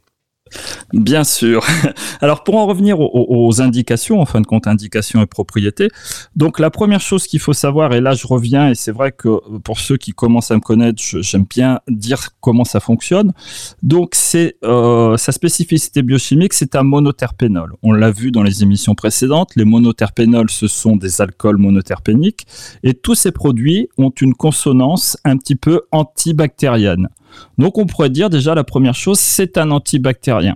Bien 0.94 1.24
sûr. 1.24 1.65
Alors 2.21 2.44
pour 2.44 2.56
en 2.56 2.68
revenir 2.68 3.00
aux, 3.00 3.62
indications, 3.62 4.21
en 4.21 4.25
fin 4.25 4.42
de 4.42 4.45
compte, 4.45 4.68
indications 4.68 5.21
et 5.21 5.25
propriétés. 5.25 5.89
Donc 6.36 6.59
la 6.59 6.69
première 6.69 7.01
chose 7.01 7.25
qu'il 7.25 7.39
faut 7.39 7.53
savoir, 7.53 7.94
et 7.94 8.01
là 8.01 8.13
je 8.13 8.27
reviens, 8.27 8.69
et 8.69 8.75
c'est 8.75 8.92
vrai 8.92 9.12
que 9.12 9.42
pour 9.59 9.80
ceux 9.80 9.97
qui 9.97 10.12
commencent 10.12 10.51
à 10.51 10.56
me 10.56 10.62
connaître, 10.62 11.01
j'aime 11.01 11.45
bien 11.50 11.80
dire 11.88 12.30
comment 12.42 12.63
ça 12.63 12.80
fonctionne. 12.80 13.33
Donc 13.81 14.12
c'est 14.13 14.57
euh, 14.63 15.18
sa 15.18 15.31
spécificité 15.31 16.03
biochimique, 16.03 16.53
c'est 16.53 16.75
un 16.75 16.83
monoterpénol. 16.83 17.74
On 17.81 17.91
l'a 17.91 18.12
vu 18.12 18.31
dans 18.31 18.44
les 18.44 18.62
émissions 18.62 18.95
précédentes. 18.95 19.51
Les 19.56 19.65
monoterpénols, 19.65 20.51
ce 20.51 20.68
sont 20.68 20.95
des 20.95 21.21
alcools 21.21 21.57
monoterpéniques, 21.57 22.45
et 22.83 22.94
tous 22.94 23.15
ces 23.15 23.31
produits 23.31 23.89
ont 23.98 24.12
une 24.21 24.36
consonance 24.36 25.18
un 25.25 25.38
petit 25.38 25.56
peu 25.56 25.81
antibactérienne. 25.91 27.09
Donc 27.57 27.77
on 27.77 27.85
pourrait 27.85 28.09
dire 28.09 28.29
déjà 28.29 28.55
la 28.55 28.63
première 28.63 28.95
chose, 28.95 29.19
c'est 29.19 29.57
un 29.57 29.71
antibactérien. 29.71 30.55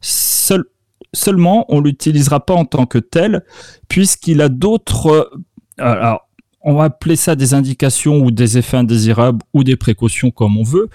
Seul, 0.00 0.64
seulement, 1.12 1.64
on 1.68 1.80
l'utilisera 1.80 2.44
pas 2.44 2.54
en 2.54 2.64
tant 2.64 2.86
que 2.86 2.98
tel, 2.98 3.44
puisqu'il 3.88 4.40
a 4.40 4.48
d'autres... 4.48 5.30
Alors, 5.78 6.28
on 6.62 6.74
va 6.74 6.84
appeler 6.84 7.16
ça 7.16 7.36
des 7.36 7.54
indications 7.54 8.18
ou 8.18 8.30
des 8.30 8.58
effets 8.58 8.76
indésirables 8.76 9.40
ou 9.54 9.64
des 9.64 9.76
précautions 9.76 10.30
comme 10.30 10.58
on 10.58 10.62
veut. 10.62 10.88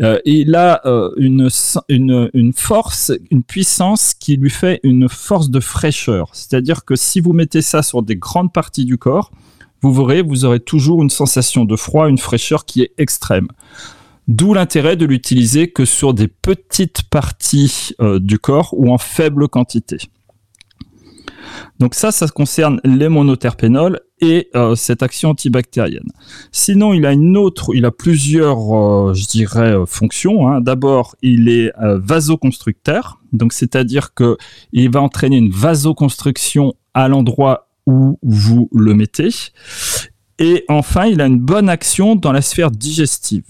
Euh, 0.00 0.18
il 0.24 0.54
a 0.56 0.80
euh, 0.84 1.12
une, 1.16 1.48
une, 1.88 2.28
une, 2.34 2.52
force, 2.52 3.12
une 3.30 3.44
puissance 3.44 4.14
qui 4.14 4.36
lui 4.36 4.50
fait 4.50 4.80
une 4.82 5.08
force 5.08 5.48
de 5.48 5.60
fraîcheur. 5.60 6.30
C'est-à-dire 6.32 6.84
que 6.84 6.96
si 6.96 7.20
vous 7.20 7.32
mettez 7.32 7.62
ça 7.62 7.82
sur 7.82 8.02
des 8.02 8.16
grandes 8.16 8.52
parties 8.52 8.84
du 8.84 8.98
corps, 8.98 9.30
vous 9.80 9.92
verrez, 9.92 10.22
vous 10.22 10.44
aurez 10.44 10.60
toujours 10.60 11.02
une 11.02 11.10
sensation 11.10 11.64
de 11.64 11.76
froid, 11.76 12.08
une 12.08 12.18
fraîcheur 12.18 12.64
qui 12.64 12.82
est 12.82 12.92
extrême. 12.98 13.48
D'où 14.28 14.54
l'intérêt 14.54 14.96
de 14.96 15.04
l'utiliser 15.04 15.70
que 15.70 15.84
sur 15.84 16.14
des 16.14 16.28
petites 16.28 17.02
parties 17.04 17.94
euh, 18.00 18.20
du 18.20 18.38
corps 18.38 18.72
ou 18.76 18.92
en 18.92 18.98
faible 18.98 19.48
quantité. 19.48 19.98
Donc 21.80 21.94
ça, 21.94 22.12
ça 22.12 22.28
concerne 22.28 22.80
les 22.84 23.08
monoterpénols 23.08 23.98
et 24.20 24.48
euh, 24.54 24.76
cette 24.76 25.02
action 25.02 25.30
antibactérienne. 25.30 26.08
Sinon, 26.52 26.94
il 26.94 27.04
a 27.04 27.12
une 27.12 27.36
autre, 27.36 27.74
il 27.74 27.84
a 27.84 27.90
plusieurs, 27.90 28.76
euh, 28.76 29.14
je 29.14 29.26
dirais, 29.26 29.74
fonctions. 29.86 30.48
Hein. 30.48 30.60
D'abord, 30.60 31.16
il 31.22 31.48
est 31.48 31.72
vasoconstructeur, 31.78 33.20
donc 33.32 33.52
c'est-à-dire 33.52 34.14
que 34.14 34.36
il 34.72 34.90
va 34.90 35.02
entraîner 35.02 35.36
une 35.36 35.50
vasoconstruction 35.50 36.74
à 36.94 37.08
l'endroit 37.08 37.68
où 37.86 38.18
vous 38.22 38.68
le 38.72 38.94
mettez. 38.94 39.30
Et 40.38 40.64
enfin, 40.68 41.06
il 41.06 41.20
a 41.20 41.26
une 41.26 41.40
bonne 41.40 41.68
action 41.68 42.16
dans 42.16 42.32
la 42.32 42.42
sphère 42.42 42.70
digestive. 42.70 43.44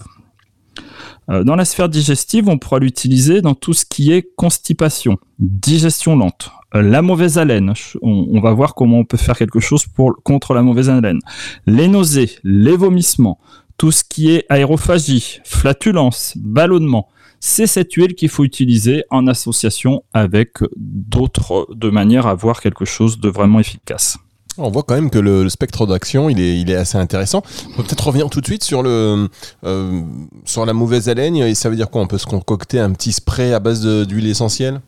Euh, 1.29 1.43
dans 1.43 1.55
la 1.55 1.65
sphère 1.65 1.89
digestive, 1.89 2.49
on 2.49 2.57
pourra 2.57 2.79
l'utiliser 2.79 3.41
dans 3.41 3.55
tout 3.55 3.73
ce 3.73 3.85
qui 3.85 4.11
est 4.11 4.23
constipation, 4.35 5.17
digestion 5.39 6.15
lente, 6.15 6.51
euh, 6.75 6.81
la 6.81 7.01
mauvaise 7.01 7.37
haleine. 7.37 7.73
On, 8.01 8.39
va 8.41 8.51
voir 8.53 8.75
comment 8.75 8.99
on 8.99 9.05
peut 9.05 9.17
faire 9.17 9.37
quelque 9.37 9.59
chose 9.59 9.85
pour, 9.85 10.21
contre 10.23 10.53
la 10.53 10.61
mauvaise 10.61 10.89
haleine. 10.89 11.19
Les 11.65 11.87
nausées, 11.87 12.31
les 12.43 12.75
vomissements, 12.75 13.39
tout 13.77 13.91
ce 13.91 14.03
qui 14.03 14.31
est 14.31 14.45
aérophagie, 14.49 15.39
flatulence, 15.43 16.33
ballonnement. 16.37 17.07
C'est 17.39 17.67
cette 17.67 17.93
huile 17.93 18.15
qu'il 18.15 18.29
faut 18.29 18.45
utiliser 18.45 19.03
en 19.09 19.27
association 19.27 20.03
avec 20.13 20.59
d'autres 20.77 21.67
de 21.73 21.89
manière 21.89 22.25
à 22.25 22.31
avoir 22.31 22.61
quelque 22.61 22.85
chose 22.85 23.19
de 23.19 23.27
vraiment 23.27 23.59
efficace. 23.59 24.17
On 24.57 24.69
voit 24.69 24.83
quand 24.83 24.95
même 24.95 25.09
que 25.09 25.19
le, 25.19 25.43
le 25.43 25.49
spectre 25.49 25.87
d'action, 25.87 26.29
il 26.29 26.39
est, 26.39 26.59
il 26.59 26.69
est 26.69 26.75
assez 26.75 26.97
intéressant. 26.97 27.41
On 27.71 27.77
peut 27.77 27.83
peut-être 27.83 28.05
revenir 28.05 28.29
tout 28.29 28.39
de 28.39 28.45
suite 28.45 28.63
sur, 28.63 28.83
le, 28.83 29.27
euh, 29.65 30.01
sur 30.45 30.65
la 30.65 30.73
mauvaise 30.73 31.09
haleine. 31.09 31.35
Et 31.37 31.55
ça 31.55 31.69
veut 31.69 31.75
dire 31.75 31.89
quoi? 31.89 32.01
On 32.01 32.07
peut 32.07 32.17
se 32.17 32.27
concocter 32.27 32.79
un 32.79 32.91
petit 32.91 33.11
spray 33.11 33.53
à 33.53 33.59
base 33.59 33.85
d'huile 33.85 34.27
essentielle? 34.27 34.81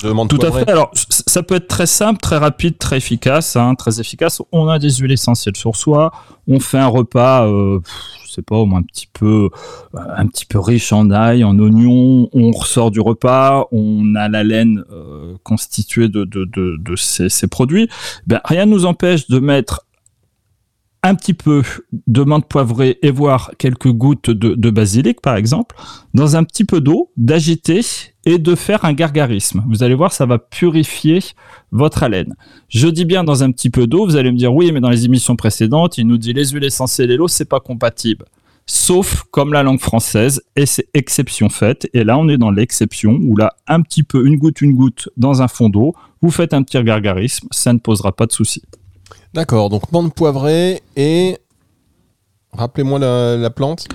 Tout 0.00 0.40
à 0.42 0.52
fait. 0.52 0.68
Alors, 0.68 0.90
ça 1.34 1.42
peut 1.42 1.56
être 1.56 1.66
très 1.66 1.86
simple, 1.86 2.20
très 2.20 2.36
rapide, 2.36 2.78
très 2.78 2.98
efficace, 2.98 3.56
hein, 3.56 3.74
très 3.74 3.98
efficace. 3.98 4.40
On 4.52 4.68
a 4.68 4.78
des 4.78 4.90
huiles 4.90 5.10
essentielles 5.10 5.56
sur 5.56 5.74
soi. 5.74 6.12
On 6.46 6.60
fait 6.60 6.78
un 6.78 6.86
repas, 6.86 7.48
euh, 7.48 7.80
je 8.24 8.30
sais 8.30 8.42
pas, 8.42 8.56
un 8.56 8.82
petit 8.82 9.08
peu, 9.12 9.50
euh, 9.96 9.98
un 10.16 10.28
petit 10.28 10.46
peu 10.46 10.60
riche 10.60 10.92
en 10.92 11.10
ail, 11.10 11.42
en 11.42 11.58
oignons. 11.58 12.28
On 12.32 12.52
ressort 12.52 12.92
du 12.92 13.00
repas, 13.00 13.66
on 13.72 14.14
a 14.14 14.28
la 14.28 14.44
laine 14.44 14.84
euh, 14.92 15.34
constituée 15.42 16.08
de, 16.08 16.94
ces, 16.94 17.48
produits. 17.48 17.88
Ben, 18.28 18.40
rien 18.44 18.66
ne 18.66 18.70
nous 18.70 18.86
empêche 18.86 19.26
de 19.26 19.40
mettre 19.40 19.88
un 21.02 21.16
petit 21.16 21.34
peu 21.34 21.62
de 22.06 22.22
menthe 22.22 22.46
poivrée 22.46 23.00
et 23.02 23.10
voir 23.10 23.50
quelques 23.58 23.90
gouttes 23.90 24.30
de 24.30 24.70
basilic, 24.70 25.20
par 25.20 25.34
exemple, 25.34 25.74
dans 26.14 26.36
un 26.36 26.44
petit 26.44 26.64
peu 26.64 26.80
d'eau, 26.80 27.10
d'agiter 27.16 27.82
et 28.26 28.38
de 28.38 28.54
faire 28.54 28.84
un 28.84 28.92
gargarisme. 28.92 29.64
Vous 29.68 29.82
allez 29.82 29.94
voir, 29.94 30.12
ça 30.12 30.26
va 30.26 30.38
purifier 30.38 31.20
votre 31.72 32.02
haleine. 32.02 32.34
Je 32.68 32.88
dis 32.88 33.04
bien 33.04 33.24
dans 33.24 33.42
un 33.42 33.50
petit 33.50 33.70
peu 33.70 33.86
d'eau, 33.86 34.04
vous 34.04 34.16
allez 34.16 34.32
me 34.32 34.36
dire 34.36 34.54
oui, 34.54 34.72
mais 34.72 34.80
dans 34.80 34.90
les 34.90 35.04
émissions 35.04 35.36
précédentes, 35.36 35.98
il 35.98 36.06
nous 36.06 36.18
dit 36.18 36.32
les 36.32 36.46
huiles 36.48 36.64
essentielles 36.64 37.10
et 37.10 37.16
l'eau, 37.16 37.28
c'est 37.28 37.48
pas 37.48 37.60
compatible. 37.60 38.24
Sauf 38.66 39.24
comme 39.30 39.52
la 39.52 39.62
langue 39.62 39.80
française, 39.80 40.42
et 40.56 40.64
c'est 40.64 40.88
exception 40.94 41.50
faite. 41.50 41.88
Et 41.92 42.02
là, 42.02 42.16
on 42.16 42.28
est 42.28 42.38
dans 42.38 42.50
l'exception 42.50 43.18
où 43.22 43.36
là, 43.36 43.54
un 43.66 43.82
petit 43.82 44.02
peu, 44.02 44.26
une 44.26 44.36
goutte, 44.36 44.62
une 44.62 44.74
goutte 44.74 45.10
dans 45.18 45.42
un 45.42 45.48
fond 45.48 45.68
d'eau, 45.68 45.94
vous 46.22 46.30
faites 46.30 46.54
un 46.54 46.62
petit 46.62 46.82
gargarisme, 46.82 47.46
ça 47.50 47.74
ne 47.74 47.78
posera 47.78 48.12
pas 48.12 48.24
de 48.24 48.32
souci. 48.32 48.62
D'accord, 49.34 49.68
donc 49.68 49.90
menthe 49.92 50.14
poivrée 50.14 50.80
et. 50.96 51.36
Rappelez-moi 52.52 53.00
la, 53.00 53.50
plante. 53.50 53.88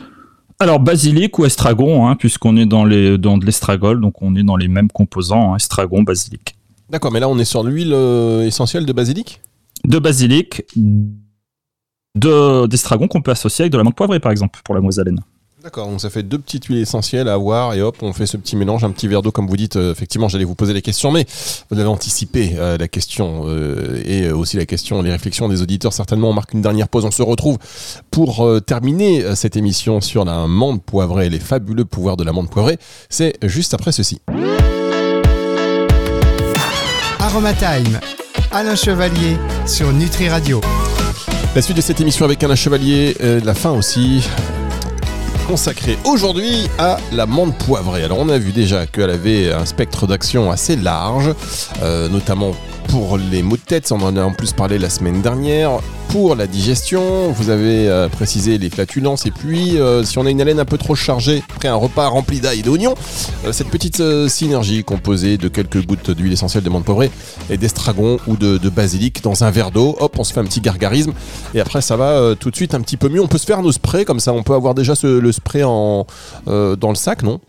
Alors 0.62 0.82
basilic 0.82 1.40
ou 1.40 1.46
estragon, 1.46 2.06
hein, 2.08 2.18
puisqu'on 2.18 2.58
est 2.58 2.66
dans, 2.66 2.84
les, 2.84 3.18
dans 3.18 3.38
de 3.38 3.46
l'estragol, 3.46 4.02
donc 4.02 4.22
on 4.22 4.36
est 4.36 4.44
dans 4.44 4.58
les 4.58 4.68
mêmes 4.68 4.92
composants, 4.92 5.54
hein, 5.54 5.56
estragon, 5.56 6.04
basilic. 6.04 6.56
D'accord, 6.90 7.14
mais 7.14 7.22
là 7.22 7.30
on 7.30 7.40
est 7.40 7.46
sur 7.46 7.64
l'huile 7.64 7.94
euh, 7.94 8.46
essentielle 8.46 8.86
de 8.86 8.92
basilic? 8.92 9.42
De 9.86 10.00
basilic, 10.00 10.64
d'estragon 12.16 13.08
qu'on 13.08 13.22
peut 13.22 13.32
associer 13.32 13.64
avec 13.64 13.72
de 13.72 13.78
la 13.78 13.86
menthe 13.86 13.96
poivrée 13.96 14.20
par 14.20 14.34
exemple, 14.34 14.60
pour 14.66 14.76
la 14.76 14.82
moiselle. 14.82 15.16
D'accord, 15.62 15.90
donc 15.90 16.00
ça 16.00 16.10
fait 16.10 16.24
deux 16.24 16.40
petites 16.40 16.66
huiles 16.66 16.78
essentielles 16.78 17.28
à 17.28 17.34
avoir 17.34 17.74
et 17.74 17.82
hop, 17.82 17.98
on 18.02 18.14
fait 18.14 18.26
ce 18.26 18.38
petit 18.38 18.56
mélange, 18.56 18.86
un 18.86 18.92
petit 18.92 19.10
verre 19.10 19.22
d'eau 19.22 19.34
comme 19.34 19.46
vous 19.46 19.58
dites. 19.58 19.76
Euh, 19.76 19.92
effectivement, 19.92 20.30
j'allais 20.30 20.46
vous 20.46 20.56
poser 20.56 20.72
les 20.72 20.82
questions, 20.82 21.12
mais 21.12 21.26
vous 21.70 21.78
avez 21.78 21.90
anticipé 21.90 22.54
euh, 22.56 22.78
la 22.78 22.88
question 22.88 23.44
euh, 23.48 24.02
et 24.06 24.32
aussi 24.32 24.56
la 24.56 24.66
question, 24.66 25.02
les 25.02 25.12
réflexions 25.12 25.50
des 25.50 25.62
auditeurs. 25.62 25.92
Certainement, 25.92 26.30
on 26.30 26.34
marque 26.34 26.54
une 26.54 26.62
dernière 26.62 26.88
pause. 26.88 27.04
On 27.04 27.12
se 27.12 27.22
retrouve 27.22 27.58
pour 28.10 28.48
terminer 28.66 29.36
cette 29.36 29.58
émission 29.58 30.00
sur 30.00 30.24
la 30.24 30.48
menthe 30.48 30.82
poivrée, 30.82 31.30
les 31.30 31.40
fabuleux 31.40 31.84
pouvoirs 31.84 32.16
de 32.16 32.24
la 32.24 32.32
menthe 32.32 32.50
poivrée. 32.50 32.78
C'est 33.10 33.34
juste 33.44 33.74
après 33.74 33.92
ceci. 33.92 34.22
Aromatime, 37.20 38.00
Alain 38.52 38.76
Chevalier 38.76 39.36
sur 39.66 39.92
Nutri 39.92 40.30
Radio. 40.30 40.62
La 41.54 41.62
suite 41.62 41.76
de 41.76 41.82
cette 41.82 42.00
émission 42.00 42.24
avec 42.24 42.42
Alain 42.44 42.56
Chevalier, 42.56 43.18
la 43.44 43.54
fin 43.54 43.72
aussi 43.72 44.24
consacré 45.50 45.98
aujourd'hui 46.06 46.70
à 46.78 46.98
la 47.12 47.26
menthe 47.26 47.58
poivrée. 47.66 48.04
Alors 48.04 48.20
on 48.20 48.30
a 48.30 48.38
vu 48.38 48.52
déjà 48.52 48.86
qu'elle 48.86 49.10
avait 49.10 49.52
un 49.52 49.66
spectre 49.66 50.06
d'action 50.06 50.52
assez 50.52 50.76
large, 50.76 51.34
euh, 51.82 52.08
notamment 52.08 52.52
pour 52.90 53.18
les 53.18 53.42
maux 53.42 53.58
de 53.58 53.62
tête, 53.62 53.92
on 53.92 54.00
en 54.04 54.16
a 54.16 54.22
en 54.22 54.32
plus 54.32 54.54
parlé 54.54 54.78
la 54.78 54.92
semaine 54.92 55.24
dernière. 55.24 55.72
Pour 56.10 56.36
la 56.36 56.48
digestion, 56.48 57.32
vous 57.32 57.52
avez 57.52 57.88
euh, 57.88 58.10
précisé 58.10 58.58
les 58.58 58.72
flatulences 58.72 59.28
et 59.28 59.32
puis 59.32 59.78
euh, 59.78 60.04
si 60.04 60.18
on 60.18 60.26
a 60.26 60.32
une 60.32 60.42
haleine 60.42 60.60
un 60.60 60.66
peu 60.66 60.80
trop 60.80 60.96
chargée 60.96 61.44
après 61.56 61.68
un 61.68 61.76
repas 61.76 62.08
rempli 62.08 62.40
d'ail 62.40 62.62
et 62.62 62.64
d'oignons, 62.64 62.96
euh, 63.46 63.52
cette 63.52 63.70
petite 63.70 64.02
synergie 64.28 64.84
composée 64.84 65.38
de 65.38 65.48
quelques 65.48 65.86
gouttes 65.86 66.10
d'huile 66.10 66.34
essentielle 66.34 66.64
de 66.64 66.70
menthe 66.70 66.84
poivrée 66.84 67.12
et 67.52 67.58
d'estragon 67.58 68.18
ou 68.26 68.38
de, 68.38 68.58
basilic 68.70 69.22
dans 69.24 69.44
un 69.44 69.52
verre 69.52 69.70
d'eau, 69.70 69.96
hop, 70.00 70.18
on 70.18 70.24
se 70.24 70.34
fait 70.34 70.40
un 70.40 70.46
petit 70.46 70.62
gargarisme 70.62 71.14
et 71.54 71.62
après 71.62 71.82
ça 71.82 71.96
va 71.96 72.36
tout 72.40 72.50
de 72.50 72.56
suite 72.56 72.74
un 72.74 72.82
petit 72.82 72.98
peu 72.98 73.08
mieux. 73.08 73.22
On 73.22 73.28
peut 73.28 73.38
se 73.38 73.46
faire 73.46 73.62
nos 73.62 73.72
sprays 73.72 74.04
comme 74.04 74.20
ça, 74.20 74.34
on 74.34 74.42
peut 74.42 74.56
avoir 74.56 74.74
déjà 74.74 74.94
le 75.04 75.32
spray 75.32 75.62
dans 75.62 76.06
le 76.48 76.96
sac, 76.96 77.22
non? 77.22 77.40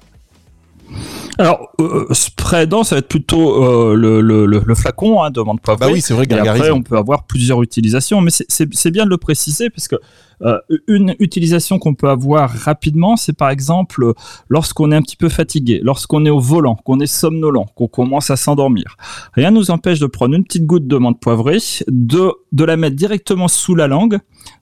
Alors, 1.38 1.72
euh, 1.80 2.06
spreadant, 2.12 2.84
ça 2.84 2.96
va 2.96 2.98
être 3.00 3.08
plutôt 3.08 3.62
euh, 3.64 3.94
le, 3.94 4.20
le, 4.20 4.46
le, 4.46 4.74
flacon 4.74 5.22
hein, 5.22 5.30
de 5.30 5.40
menthe 5.40 5.60
poivrée. 5.60 5.86
Bah 5.86 5.92
oui, 5.92 6.00
c'est 6.00 6.14
vrai, 6.14 6.26
Et 6.28 6.34
après, 6.34 6.70
on 6.70 6.82
peut 6.82 6.96
avoir 6.96 7.24
plusieurs 7.24 7.62
utilisations, 7.62 8.20
mais 8.20 8.30
c'est 8.30 8.90
bien 8.90 9.04
de 9.04 9.10
le 9.10 9.18
préciser 9.18 9.70
parce 9.70 9.88
que 9.88 9.96
euh, 10.42 10.58
une 10.86 11.14
utilisation 11.18 11.78
qu'on 11.78 11.94
peut 11.94 12.08
avoir 12.08 12.50
rapidement, 12.50 13.16
c'est 13.16 13.36
par 13.36 13.50
exemple 13.50 14.12
lorsqu'on 14.48 14.92
est 14.92 14.96
un 14.96 15.02
petit 15.02 15.16
peu 15.16 15.28
fatigué, 15.28 15.80
lorsqu'on 15.82 16.24
est 16.24 16.30
au 16.30 16.40
volant, 16.40 16.76
qu'on 16.76 17.00
est 17.00 17.06
somnolent, 17.06 17.66
qu'on 17.74 17.88
commence 17.88 18.30
à 18.30 18.36
s'endormir. 18.36 18.96
Rien 19.34 19.50
ne 19.50 19.56
nous 19.56 19.70
empêche 19.70 19.98
de 19.98 20.06
prendre 20.06 20.34
une 20.34 20.44
petite 20.44 20.66
goutte 20.66 20.86
de 20.86 20.96
menthe 20.96 21.20
poivrée, 21.20 21.58
de, 21.88 22.32
de 22.52 22.64
la 22.64 22.76
mettre 22.76 22.96
directement 22.96 23.48
sous 23.48 23.74
la 23.74 23.86
langue, 23.86 24.18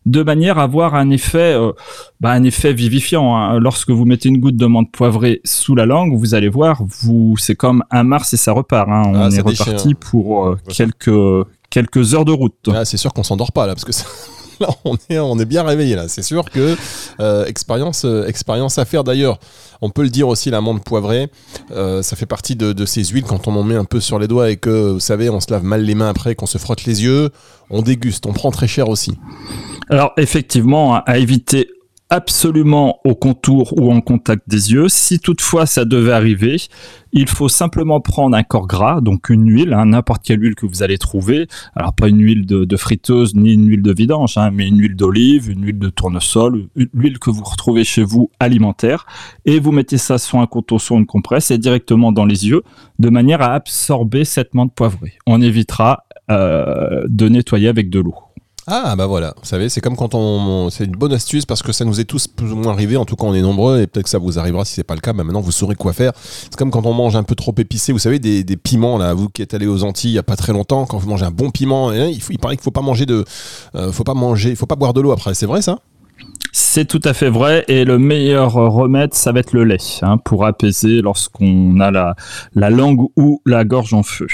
de 0.07 0.23
manière 0.23 0.59
à 0.59 0.65
avoir 0.65 0.95
un 0.95 1.11
effet, 1.11 1.55
euh, 1.55 1.73
bah, 2.21 2.31
un 2.31 2.43
effet 2.45 2.73
vivifiant. 2.73 3.37
Hein. 3.37 3.59
Lorsque 3.61 3.91
vous 3.91 4.05
mettez 4.05 4.29
une 4.29 4.39
goutte 4.39 4.57
de 4.57 4.67
menthe 4.67 4.91
poivrée 4.91 5.41
sous 5.45 5.75
la 5.75 5.87
langue, 5.87 6.17
vous 6.17 6.35
allez 6.35 6.49
voir, 6.49 6.83
vous, 6.87 7.37
c'est 7.37 7.55
comme 7.55 7.85
un 7.91 8.03
Mars 8.03 8.33
et 8.35 8.37
ça 8.37 8.53
repart. 8.53 8.89
Hein. 8.89 9.03
On 9.07 9.15
ah, 9.15 9.29
est 9.31 9.41
reparti 9.41 9.95
pour 9.95 10.47
euh, 10.47 10.57
quelques 10.69 11.47
quelques 11.71 12.15
heures 12.15 12.25
de 12.25 12.33
route. 12.33 12.69
Ah, 12.73 12.85
c'est 12.85 12.97
sûr 12.97 13.13
qu'on 13.13 13.23
s'endort 13.23 13.53
pas 13.53 13.67
là, 13.67 13.75
parce 13.75 13.85
que 13.85 13.93
ça... 13.93 14.07
là, 14.61 14.69
on 14.85 15.39
est, 15.39 15.45
bien 15.45 15.63
réveillé 15.63 15.97
là. 15.97 16.09
C'est 16.09 16.23
sûr 16.23 16.45
que 16.51 16.77
euh, 17.21 17.45
expérience, 17.47 18.05
euh, 18.05 18.27
expérience 18.27 18.79
à 18.79 18.85
faire. 18.85 19.05
D'ailleurs, 19.05 19.39
on 19.81 19.91
peut 19.91 20.03
le 20.03 20.09
dire 20.09 20.29
aussi, 20.29 20.51
la 20.51 20.61
menthe 20.61 20.83
poivrée, 20.83 21.31
euh, 21.71 22.03
ça 22.03 22.17
fait 22.17 22.27
partie 22.27 22.57
de, 22.57 22.85
ces 22.85 23.05
huiles 23.05 23.25
quand 23.25 23.47
on 23.49 23.55
en 23.55 23.63
met 23.63 23.77
un 23.77 23.85
peu 23.85 24.01
sur 24.01 24.19
les 24.19 24.27
doigts 24.27 24.51
et 24.51 24.57
que, 24.57 24.93
vous 24.93 25.01
savez, 25.01 25.31
on 25.31 25.41
se 25.41 25.51
lave 25.51 25.63
mal 25.63 25.83
les 25.83 25.95
mains 25.95 26.09
après, 26.09 26.35
qu'on 26.35 26.47
se 26.47 26.59
frotte 26.59 26.85
les 26.85 27.05
yeux, 27.05 27.31
on 27.71 27.83
déguste, 27.83 28.27
on 28.27 28.33
prend 28.33 28.51
très 28.51 28.69
cher 28.69 28.89
aussi. 28.89 29.15
Alors 29.91 30.13
effectivement, 30.17 30.97
à 30.97 31.19
éviter 31.19 31.71
absolument 32.11 33.01
au 33.05 33.15
contour 33.15 33.75
ou 33.79 33.93
en 33.93 34.01
contact 34.01 34.49
des 34.49 34.73
yeux. 34.73 34.89
Si 34.89 35.19
toutefois 35.19 35.67
ça 35.67 35.85
devait 35.85 36.13
arriver, 36.13 36.57
il 37.13 37.29
faut 37.29 37.49
simplement 37.49 38.01
prendre 38.01 38.37
un 38.37 38.43
corps 38.43 38.67
gras, 38.67 39.01
donc 39.01 39.29
une 39.29 39.51
huile, 39.51 39.75
hein, 39.75 39.87
n'importe 39.87 40.23
quelle 40.25 40.43
huile 40.43 40.55
que 40.55 40.67
vous 40.67 40.83
allez 40.83 40.99
trouver. 40.99 41.47
Alors 41.75 41.95
pas 41.95 42.09
une 42.09 42.23
huile 42.23 42.47
de, 42.47 42.77
friteuse 42.77 43.35
ni 43.35 43.53
une 43.53 43.69
huile 43.69 43.83
de 43.83 43.93
vidange, 43.93 44.39
hein, 44.39 44.51
mais 44.51 44.69
une 44.69 44.79
huile 44.81 44.97
d'olive, 44.97 45.51
une 45.51 45.65
huile 45.65 45.79
de 45.79 45.91
tournesol, 45.91 46.69
une 46.77 46.89
huile 46.95 47.19
que 47.19 47.31
vous 47.31 47.45
retrouvez 47.45 47.85
chez 47.85 48.05
vous 48.05 48.31
alimentaire, 48.41 49.07
et 49.45 49.61
vous 49.61 49.73
mettez 49.73 49.99
ça 49.99 50.19
sur 50.19 50.39
un 50.39 50.47
contour, 50.47 50.81
sur 50.81 50.97
une 50.97 51.07
compresse 51.07 51.51
et 51.51 51.59
directement 51.59 52.13
dans 52.13 52.25
les 52.25 52.49
yeux, 52.49 52.63
de 52.99 53.11
manière 53.11 53.43
à 53.43 53.53
absorber 53.55 54.25
cette 54.25 54.55
menthe 54.55 54.75
poivrée. 54.75 55.15
On 55.27 55.41
évitera 55.41 56.05
euh, 56.31 57.05
de 57.09 57.29
nettoyer 57.29 57.69
avec 57.69 57.91
de 57.91 58.01
l'eau. 58.01 58.15
Ah 58.71 58.97
bah 58.97 59.07
voilà, 59.07 59.33
vous 59.41 59.47
savez, 59.49 59.71
c'est 59.71 59.81
comme 59.81 59.97
quand 59.97 60.15
on, 60.15 60.69
c'est 60.69 60.85
une 60.85 60.93
bonne 60.93 61.15
astuce 61.15 61.47
parce 61.47 61.63
que 61.63 61.73
ça 61.73 61.87
nous 61.87 62.01
est 62.01 62.05
tous 62.05 62.29
plus 62.29 62.53
ou 62.53 62.57
moins 62.57 62.73
arrivé. 62.73 62.99
En 62.99 63.07
tout 63.07 63.17
cas, 63.17 63.25
on 63.25 63.33
est 63.33 63.41
nombreux 63.41 63.81
et 63.81 63.87
peut-être 63.87 64.05
que 64.05 64.11
ça 64.11 64.19
vous 64.19 64.39
arrivera 64.39 64.67
si 64.67 64.75
c'est 64.75 64.85
pas 64.85 64.95
le 64.95 65.01
cas. 65.01 65.15
Mais 65.15 65.25
maintenant, 65.25 65.41
vous 65.41 65.53
saurez 65.53 65.75
quoi 65.75 65.95
faire. 65.95 66.13
C'est 66.21 66.57
comme 66.57 66.71
quand 66.71 66.85
on 66.85 66.93
mange 66.93 67.17
un 67.17 67.23
peu 67.23 67.35
trop 67.35 67.55
épicé. 67.57 67.93
Vous 67.93 67.99
savez, 67.99 68.19
des, 68.19 68.45
piments 68.59 68.99
là. 68.99 69.15
Vous 69.15 69.31
qui 69.31 69.41
êtes 69.41 69.55
allé 69.55 69.67
aux 69.67 69.85
Antilles 69.85 70.11
il 70.11 70.15
y 70.17 70.19
a 70.19 70.23
pas 70.23 70.37
très 70.37 70.53
longtemps, 70.53 70.85
quand 70.85 70.99
vous 70.99 71.09
mangez 71.09 71.25
un 71.25 71.31
bon 71.31 71.51
piment, 71.51 71.89
hein, 71.89 72.09
il, 72.09 72.21
faut, 72.21 72.31
il 72.31 72.39
paraît 72.39 72.57
qu'il 72.57 72.63
faut 72.63 72.71
pas 72.71 72.83
manger 72.83 73.07
de, 73.07 73.25
euh, 73.75 73.91
faut 73.91 74.05
pas 74.05 74.13
manger, 74.13 74.51
il 74.51 74.57
faut 74.57 74.67
pas 74.67 74.77
boire 74.77 74.93
de 74.93 75.01
l'eau 75.01 75.13
après. 75.13 75.33
C'est 75.33 75.47
vrai 75.47 75.63
ça? 75.63 75.79
C'est 76.69 76.85
tout 76.85 77.01
à 77.05 77.15
fait 77.15 77.31
vrai 77.31 77.65
et 77.69 77.87
le 77.87 77.99
meilleur 77.99 78.53
remède, 78.53 79.15
ça 79.15 79.33
va 79.33 79.41
être 79.41 79.55
le 79.55 79.65
lait 79.65 79.79
hein, 80.03 80.19
pour 80.19 80.45
apaiser 80.45 81.01
lorsqu'on 81.01 81.81
a 81.81 81.91
la, 81.91 82.15
la 82.55 82.69
langue 82.69 83.09
ou 83.17 83.41
la 83.47 83.65
gorge 83.65 83.95
en 83.95 84.03
feu. 84.03 84.27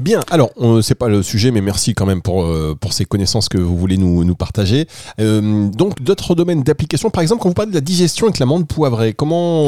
Bien, 0.00 0.20
alors 0.30 0.50
c'est 0.80 0.94
pas 0.94 1.08
le 1.08 1.22
sujet, 1.22 1.50
mais 1.50 1.60
merci 1.60 1.94
quand 1.94 2.06
même 2.06 2.22
pour, 2.22 2.44
euh, 2.44 2.74
ces 2.90 3.04
connaissances 3.04 3.50
que 3.50 3.58
vous 3.58 3.76
voulez 3.76 3.98
nous, 3.98 4.34
partager. 4.34 4.86
Euh, 5.20 5.68
donc 5.68 6.02
d'autres 6.02 6.34
domaines 6.34 6.62
d'application, 6.62 7.10
par 7.10 7.20
exemple 7.20 7.42
quand 7.42 7.50
vous 7.50 7.54
parlez 7.54 7.70
de 7.70 7.76
la 7.76 7.82
digestion 7.82 8.28
avec 8.28 8.38
la 8.38 8.46
menthe 8.46 8.66
poivrée, 8.66 9.12
comment, 9.12 9.66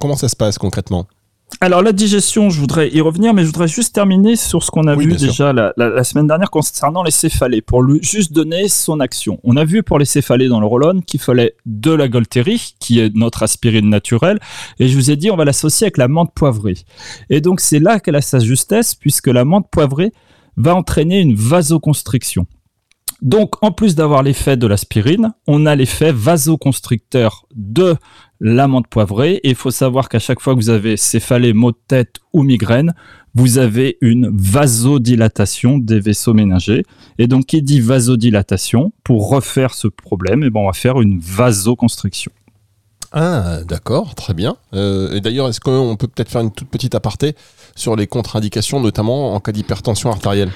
comment 0.00 0.16
ça 0.16 0.28
se 0.28 0.36
passe 0.36 0.58
concrètement? 0.58 1.06
Alors 1.60 1.82
la 1.82 1.92
digestion, 1.92 2.50
je 2.50 2.60
voudrais 2.60 2.90
y 2.90 3.00
revenir, 3.00 3.32
mais 3.34 3.42
je 3.42 3.46
voudrais 3.46 3.68
juste 3.68 3.94
terminer 3.94 4.36
sur 4.36 4.62
ce 4.62 4.70
qu'on 4.70 4.86
a 4.86 4.96
vu 4.96 5.14
déjà 5.14 5.52
la, 5.52 6.04
semaine 6.04 6.26
dernière 6.26 6.50
concernant 6.50 7.02
les 7.02 7.10
céphalées, 7.10 7.62
pour 7.62 7.82
lui 7.82 8.00
juste 8.02 8.32
donner 8.32 8.68
son 8.68 9.00
action. 9.00 9.38
On 9.44 9.56
a 9.56 9.64
vu 9.64 9.82
pour 9.82 9.98
les 9.98 10.04
céphalées 10.04 10.48
dans 10.48 10.60
le 10.60 10.66
Rollon 10.66 11.00
qu'il 11.00 11.20
fallait 11.20 11.54
de 11.66 11.92
la 11.92 12.08
Golterie, 12.08 12.74
qui 12.80 13.00
est 13.00 13.14
notre 13.14 13.42
aspirine 13.42 13.88
naturelle, 13.88 14.40
et 14.78 14.88
je 14.88 14.96
vous 14.96 15.10
ai 15.10 15.16
dit 15.16 15.30
on 15.30 15.36
va 15.36 15.44
l'associer 15.44 15.86
avec 15.86 15.98
la 15.98 16.08
menthe 16.08 16.32
poivrée. 16.34 16.76
Et 17.30 17.40
donc 17.40 17.60
c'est 17.60 17.80
là 17.80 18.00
qu'elle 18.00 18.16
a 18.16 18.20
sa 18.20 18.40
justesse, 18.40 18.94
puisque 18.94 19.28
la 19.28 19.44
menthe 19.44 19.68
poivrée 19.70 20.12
va 20.56 20.74
entraîner 20.74 21.20
une 21.20 21.34
vasoconstriction. 21.34 22.46
Donc, 23.24 23.54
en 23.64 23.72
plus 23.72 23.94
d'avoir 23.94 24.22
l'effet 24.22 24.58
de 24.58 24.66
l'aspirine, 24.66 25.32
on 25.46 25.64
a 25.64 25.74
l'effet 25.74 26.12
vasoconstricteur 26.12 27.46
de 27.56 27.96
l'amande 28.38 28.86
poivrée. 28.86 29.40
Et 29.42 29.48
il 29.48 29.54
faut 29.54 29.70
savoir 29.70 30.10
qu'à 30.10 30.18
chaque 30.18 30.40
fois 30.40 30.52
que 30.52 30.58
vous 30.60 30.68
avez 30.68 30.98
céphalée, 30.98 31.54
maux 31.54 31.72
de 31.72 31.78
tête 31.88 32.16
ou 32.34 32.42
migraine, 32.42 32.92
vous 33.34 33.56
avez 33.56 33.96
une 34.02 34.30
vasodilatation 34.30 35.78
des 35.78 36.00
vaisseaux 36.00 36.34
ménagers. 36.34 36.82
Et 37.18 37.26
donc, 37.26 37.46
qui 37.46 37.62
dit 37.62 37.80
vasodilatation, 37.80 38.92
pour 39.04 39.30
refaire 39.30 39.72
ce 39.72 39.88
problème, 39.88 40.44
eh 40.44 40.50
ben, 40.50 40.60
on 40.60 40.66
va 40.66 40.74
faire 40.74 41.00
une 41.00 41.18
vasoconstriction. 41.18 42.30
Ah, 43.10 43.60
d'accord, 43.66 44.14
très 44.14 44.34
bien. 44.34 44.56
Euh, 44.74 45.14
et 45.14 45.22
d'ailleurs, 45.22 45.48
est-ce 45.48 45.60
qu'on 45.60 45.96
peut 45.96 46.08
peut-être 46.08 46.30
faire 46.30 46.42
une 46.42 46.52
toute 46.52 46.68
petite 46.68 46.94
aparté 46.94 47.36
sur 47.74 47.96
les 47.96 48.06
contre-indications, 48.06 48.80
notamment 48.80 49.34
en 49.34 49.40
cas 49.40 49.52
d'hypertension 49.52 50.10
artérielle? 50.10 50.50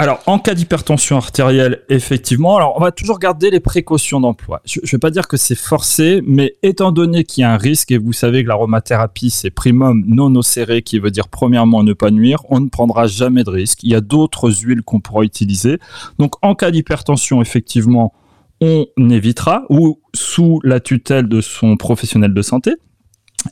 Alors, 0.00 0.20
en 0.26 0.38
cas 0.38 0.54
d'hypertension 0.54 1.16
artérielle, 1.16 1.82
effectivement, 1.88 2.58
on 2.76 2.80
va 2.80 2.92
toujours 2.92 3.18
garder 3.18 3.50
les 3.50 3.58
précautions 3.58 4.20
d'emploi. 4.20 4.62
Je 4.64 4.78
ne 4.80 4.86
vais 4.86 4.98
pas 4.98 5.10
dire 5.10 5.26
que 5.26 5.36
c'est 5.36 5.56
forcé, 5.56 6.22
mais 6.24 6.54
étant 6.62 6.92
donné 6.92 7.24
qu'il 7.24 7.42
y 7.42 7.44
a 7.44 7.52
un 7.52 7.56
risque, 7.56 7.90
et 7.90 7.98
vous 7.98 8.12
savez 8.12 8.44
que 8.44 8.48
l'aromathérapie, 8.48 9.30
c'est 9.30 9.50
primum 9.50 10.04
non 10.06 10.30
nocere, 10.30 10.82
qui 10.84 11.00
veut 11.00 11.10
dire 11.10 11.26
premièrement 11.28 11.82
ne 11.82 11.94
pas 11.94 12.12
nuire, 12.12 12.44
on 12.48 12.60
ne 12.60 12.68
prendra 12.68 13.08
jamais 13.08 13.42
de 13.42 13.50
risque. 13.50 13.82
Il 13.82 13.90
y 13.90 13.96
a 13.96 14.00
d'autres 14.00 14.50
huiles 14.62 14.82
qu'on 14.82 15.00
pourra 15.00 15.24
utiliser. 15.24 15.78
Donc, 16.20 16.34
en 16.42 16.54
cas 16.54 16.70
d'hypertension, 16.70 17.42
effectivement, 17.42 18.12
on 18.60 18.86
évitera, 19.10 19.64
ou 19.68 20.00
sous 20.14 20.60
la 20.62 20.78
tutelle 20.78 21.28
de 21.28 21.40
son 21.40 21.76
professionnel 21.76 22.34
de 22.34 22.42
santé. 22.42 22.74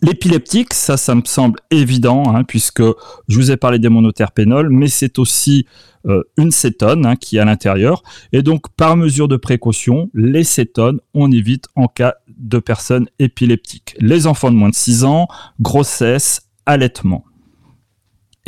L'épileptique, 0.02 0.74
ça, 0.74 0.96
ça 0.96 1.14
me 1.14 1.22
semble 1.24 1.60
évident, 1.70 2.24
hein, 2.34 2.44
puisque 2.44 2.82
je 2.82 3.36
vous 3.36 3.50
ai 3.50 3.56
parlé 3.56 3.78
des 3.78 3.88
monoterpénols, 3.88 4.68
mais 4.68 4.88
c'est 4.88 5.18
aussi 5.18 5.66
une 6.36 6.50
cétone 6.50 7.04
hein, 7.06 7.16
qui 7.16 7.36
est 7.36 7.40
à 7.40 7.44
l'intérieur. 7.44 8.02
Et 8.32 8.42
donc, 8.42 8.68
par 8.76 8.96
mesure 8.96 9.28
de 9.28 9.36
précaution, 9.36 10.10
les 10.14 10.44
cétones, 10.44 11.00
on 11.14 11.30
évite 11.30 11.66
en 11.74 11.88
cas 11.88 12.14
de 12.28 12.58
personnes 12.58 13.08
épileptiques. 13.18 13.96
Les 13.98 14.26
enfants 14.26 14.50
de 14.50 14.56
moins 14.56 14.70
de 14.70 14.74
6 14.74 15.04
ans, 15.04 15.28
grossesse, 15.60 16.48
allaitement. 16.64 17.24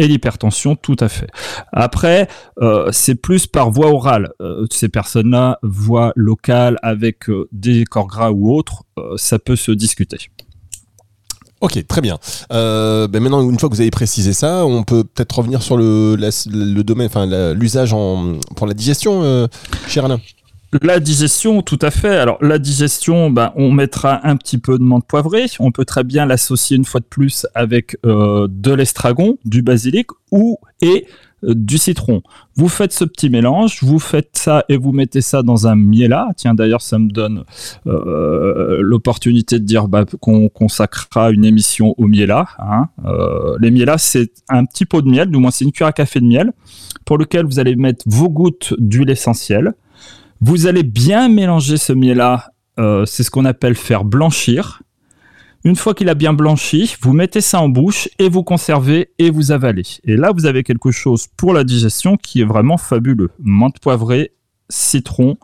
Et 0.00 0.06
l'hypertension, 0.06 0.76
tout 0.76 0.96
à 1.00 1.08
fait. 1.08 1.28
Après, 1.72 2.28
euh, 2.60 2.88
c'est 2.92 3.16
plus 3.16 3.48
par 3.48 3.72
voie 3.72 3.90
orale. 3.90 4.30
Euh, 4.40 4.64
ces 4.70 4.88
personnes-là, 4.88 5.58
voie 5.62 6.12
locale 6.14 6.78
avec 6.82 7.24
des 7.50 7.84
corps 7.84 8.06
gras 8.06 8.30
ou 8.30 8.54
autres, 8.54 8.84
ça 9.16 9.40
peut 9.40 9.56
se 9.56 9.72
discuter. 9.72 10.18
Ok, 11.60 11.84
très 11.88 12.00
bien. 12.00 12.18
Euh, 12.52 13.08
ben 13.08 13.20
maintenant, 13.20 13.48
une 13.48 13.58
fois 13.58 13.68
que 13.68 13.74
vous 13.74 13.80
avez 13.80 13.90
précisé 13.90 14.32
ça, 14.32 14.64
on 14.64 14.84
peut 14.84 15.02
peut-être 15.02 15.38
revenir 15.38 15.62
sur 15.62 15.76
le, 15.76 16.16
domaine, 16.82 17.06
enfin 17.06 17.26
l'usage 17.54 17.90
pour 17.90 18.66
la 18.66 18.74
digestion, 18.74 19.22
euh, 19.22 19.48
cher 19.88 20.04
Alain. 20.04 20.20
La 20.82 21.00
digestion, 21.00 21.62
tout 21.62 21.78
à 21.80 21.90
fait. 21.90 22.16
Alors 22.18 22.36
la 22.42 22.58
digestion, 22.58 23.30
ben, 23.30 23.52
on 23.56 23.72
mettra 23.72 24.20
un 24.28 24.36
petit 24.36 24.58
peu 24.58 24.78
de 24.78 24.82
menthe 24.82 25.06
poivrée. 25.06 25.46
On 25.60 25.72
peut 25.72 25.86
très 25.86 26.04
bien 26.04 26.26
l'associer 26.26 26.76
une 26.76 26.84
fois 26.84 27.00
de 27.00 27.06
plus 27.06 27.46
avec 27.54 27.96
euh, 28.04 28.46
de 28.50 28.72
l'estragon, 28.72 29.38
du 29.46 29.62
basilic 29.62 30.08
ou 30.30 30.58
et 30.82 31.06
du 31.42 31.78
citron. 31.78 32.22
Vous 32.56 32.68
faites 32.68 32.92
ce 32.92 33.04
petit 33.04 33.30
mélange, 33.30 33.78
vous 33.82 33.98
faites 33.98 34.30
ça 34.32 34.64
et 34.68 34.76
vous 34.76 34.92
mettez 34.92 35.20
ça 35.20 35.42
dans 35.42 35.66
un 35.66 35.76
miela. 35.76 36.28
Tiens, 36.36 36.54
d'ailleurs, 36.54 36.82
ça 36.82 36.98
me 36.98 37.10
donne 37.10 37.44
euh, 37.86 38.78
l'opportunité 38.80 39.58
de 39.58 39.64
dire 39.64 39.88
bah, 39.88 40.04
qu'on 40.20 40.48
consacrera 40.48 41.30
une 41.30 41.44
émission 41.44 41.94
au 41.96 42.06
miela. 42.06 42.46
Hein. 42.58 42.88
Euh, 43.04 43.56
les 43.60 43.70
mielas, 43.70 43.98
c'est 43.98 44.32
un 44.48 44.64
petit 44.64 44.84
pot 44.84 45.02
de 45.02 45.08
miel, 45.08 45.30
du 45.30 45.38
moins 45.38 45.50
c'est 45.50 45.64
une 45.64 45.72
cuillère 45.72 45.88
à 45.88 45.92
café 45.92 46.20
de 46.20 46.26
miel, 46.26 46.52
pour 47.04 47.18
lequel 47.18 47.46
vous 47.46 47.58
allez 47.58 47.76
mettre 47.76 48.04
vos 48.06 48.28
gouttes 48.28 48.74
d'huile 48.78 49.10
essentielle. 49.10 49.74
Vous 50.40 50.66
allez 50.66 50.82
bien 50.82 51.28
mélanger 51.28 51.76
ce 51.76 51.92
miela, 51.92 52.52
c'est 52.76 53.24
ce 53.24 53.30
qu'on 53.30 53.44
appelle 53.44 53.74
faire 53.74 54.04
blanchir. 54.04 54.82
Une 55.64 55.76
fois 55.76 55.94
qu'il 55.94 56.08
a 56.08 56.14
bien 56.14 56.32
blanchi, 56.32 56.94
vous 57.00 57.12
mettez 57.12 57.40
ça 57.40 57.60
en 57.60 57.68
bouche 57.68 58.08
et 58.18 58.28
vous 58.28 58.44
conservez 58.44 59.10
et 59.18 59.30
vous 59.30 59.50
avalez. 59.50 59.82
Et 60.04 60.16
là, 60.16 60.30
vous 60.32 60.46
avez 60.46 60.62
quelque 60.62 60.92
chose 60.92 61.26
pour 61.36 61.52
la 61.52 61.64
digestion 61.64 62.16
qui 62.16 62.40
est 62.40 62.44
vraiment 62.44 62.76
fabuleux. 62.76 63.30
Menthe 63.40 63.80
poivrée, 63.80 64.32
citron, 64.68 65.36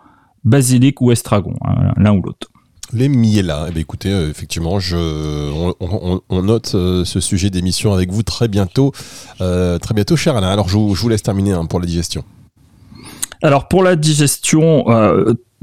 basilic 0.44 1.00
ou 1.00 1.10
estragon, 1.10 1.54
hein, 1.62 1.92
l'un 1.96 2.12
ou 2.12 2.22
l'autre. 2.22 2.48
Les 2.92 3.08
mielas. 3.08 3.66
Eh 3.68 3.72
bien, 3.72 3.80
écoutez, 3.80 4.10
euh, 4.10 4.30
effectivement, 4.30 4.78
je, 4.78 5.50
on, 6.28 6.42
note 6.42 6.72
euh, 6.74 7.04
ce 7.04 7.18
sujet 7.18 7.50
d'émission 7.50 7.92
avec 7.92 8.12
vous 8.12 8.22
très 8.22 8.46
bientôt. 8.46 8.92
Euh, 9.40 9.78
très 9.78 9.94
bientôt, 9.94 10.16
cher 10.16 10.36
Alain. 10.36 10.48
Alors, 10.48 10.68
je, 10.68 10.76
vous 10.76 11.08
laisse 11.08 11.22
terminer 11.22 11.52
hein, 11.52 11.66
pour 11.66 11.80
la 11.80 11.86
digestion. 11.86 12.24
Alors, 13.44 13.68
pour 13.68 13.82
la 13.82 13.94
digestion, 13.94 14.86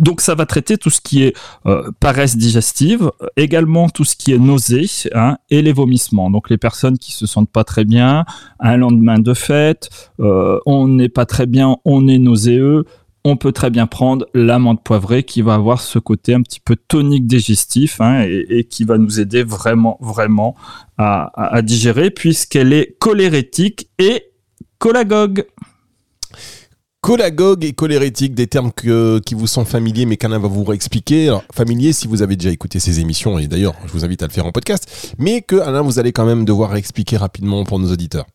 donc 0.01 0.19
ça 0.19 0.33
va 0.33 0.45
traiter 0.45 0.77
tout 0.77 0.89
ce 0.89 1.00
qui 1.00 1.23
est 1.23 1.38
euh, 1.67 1.89
paresse 2.00 2.35
digestive, 2.35 3.11
également 3.38 3.87
tout 3.87 4.03
ce 4.03 4.15
qui 4.15 4.33
est 4.33 4.39
nausée 4.39 4.87
hein, 5.13 5.37
et 5.51 5.61
les 5.61 5.72
vomissements. 5.72 6.31
Donc 6.31 6.50
les 6.50 6.57
personnes 6.57 6.98
qui 6.98 7.11
se 7.11 7.27
sentent 7.27 7.51
pas 7.51 7.63
très 7.63 7.85
bien, 7.85 8.25
un 8.59 8.77
lendemain 8.77 9.20
de 9.20 9.33
fête, 9.35 9.89
euh, 10.20 10.59
on 10.65 10.87
n'est 10.87 11.07
pas 11.07 11.27
très 11.27 11.46
bien, 11.46 11.77
on 11.85 12.07
est 12.07 12.17
nauséeux, 12.17 12.85
on 13.24 13.37
peut 13.37 13.51
très 13.51 13.70
bien 13.70 13.85
prendre 13.85 14.25
l'amande 14.33 14.83
poivrée 14.83 15.22
qui 15.22 15.44
va 15.44 15.53
avoir 15.53 15.79
ce 15.79 16.00
côté 16.00 16.33
un 16.33 16.41
petit 16.41 16.59
peu 16.59 16.75
tonique 16.75 17.27
digestif 17.27 18.01
hein, 18.01 18.25
et, 18.25 18.63
qui 18.63 18.83
va 18.85 18.98
nous 18.98 19.20
aider 19.20 19.44
vraiment, 19.44 20.00
vraiment 20.01 20.55
à, 20.98 21.31
à 21.35 21.61
digérer 21.61 22.09
puisqu'elle 22.09 22.74
est 22.74 22.98
cholérétique 22.98 23.87
et 24.00 24.24
cholagogue. 24.81 25.46
Cholagogue 27.03 27.66
et 27.66 27.74
cholérétique, 27.74 28.35
des 28.35 28.46
termes 28.46 28.72
qui 28.72 29.33
vous 29.33 29.48
sont 29.48 29.66
familiers, 29.66 30.05
mais 30.05 30.18
qu'Alain 30.18 30.37
va 30.37 30.48
vous 30.48 30.64
réexpliquer. 30.64 31.29
Alors, 31.29 31.44
familier 31.51 31.94
si 31.94 32.07
vous 32.07 32.22
avez 32.22 32.35
déjà 32.35 32.51
écouté 32.51 32.79
ces 32.79 33.00
émissions, 33.00 33.40
et 33.40 33.48
d'ailleurs, 33.48 33.74
je 33.87 33.92
vous 33.92 34.05
invite 34.05 34.22
à 34.22 34.27
le 34.27 34.31
faire 34.31 34.46
en 34.46 34.51
podcast, 34.51 35.14
mais 35.18 35.42
que 35.42 35.55
Alain, 35.55 35.81
vous 35.81 35.98
allez 35.98 36.11
quand 36.11 36.27
même 36.27 36.46
devoir 36.46 36.75
expliquer 36.75 37.18
rapidement 37.18 37.64
pour 37.64 37.79
nos 37.79 37.92
auditeurs. 37.92 38.27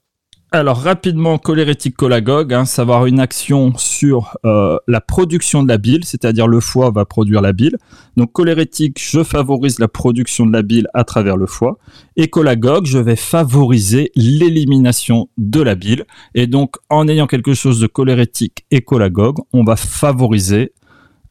Alors 0.56 0.78
rapidement, 0.78 1.36
cholérétique 1.36 1.96
cholagogue, 2.00 2.54
hein, 2.54 2.64
ça 2.64 2.82
va 2.82 2.94
avoir 2.94 3.04
une 3.04 3.20
action 3.20 3.76
sur 3.76 4.38
euh, 4.46 4.78
la 4.88 5.02
production 5.02 5.62
de 5.62 5.68
la 5.68 5.76
bile, 5.76 6.06
c'est-à-dire 6.06 6.48
le 6.48 6.60
foie 6.60 6.90
va 6.90 7.04
produire 7.04 7.42
la 7.42 7.52
bile. 7.52 7.76
Donc 8.16 8.32
cholérétique, 8.32 8.98
je 8.98 9.22
favorise 9.22 9.78
la 9.78 9.86
production 9.86 10.46
de 10.46 10.54
la 10.54 10.62
bile 10.62 10.88
à 10.94 11.04
travers 11.04 11.36
le 11.36 11.44
foie. 11.44 11.76
Et 12.16 12.30
cholagogue, 12.32 12.86
je 12.86 12.96
vais 12.96 13.16
favoriser 13.16 14.10
l'élimination 14.16 15.28
de 15.36 15.60
la 15.60 15.74
bile. 15.74 16.04
Et 16.34 16.46
donc 16.46 16.76
en 16.88 17.06
ayant 17.06 17.26
quelque 17.26 17.52
chose 17.52 17.78
de 17.78 17.86
cholérétique 17.86 18.64
et 18.70 18.82
cholagogue, 18.82 19.36
on 19.52 19.62
va 19.62 19.76
favoriser 19.76 20.72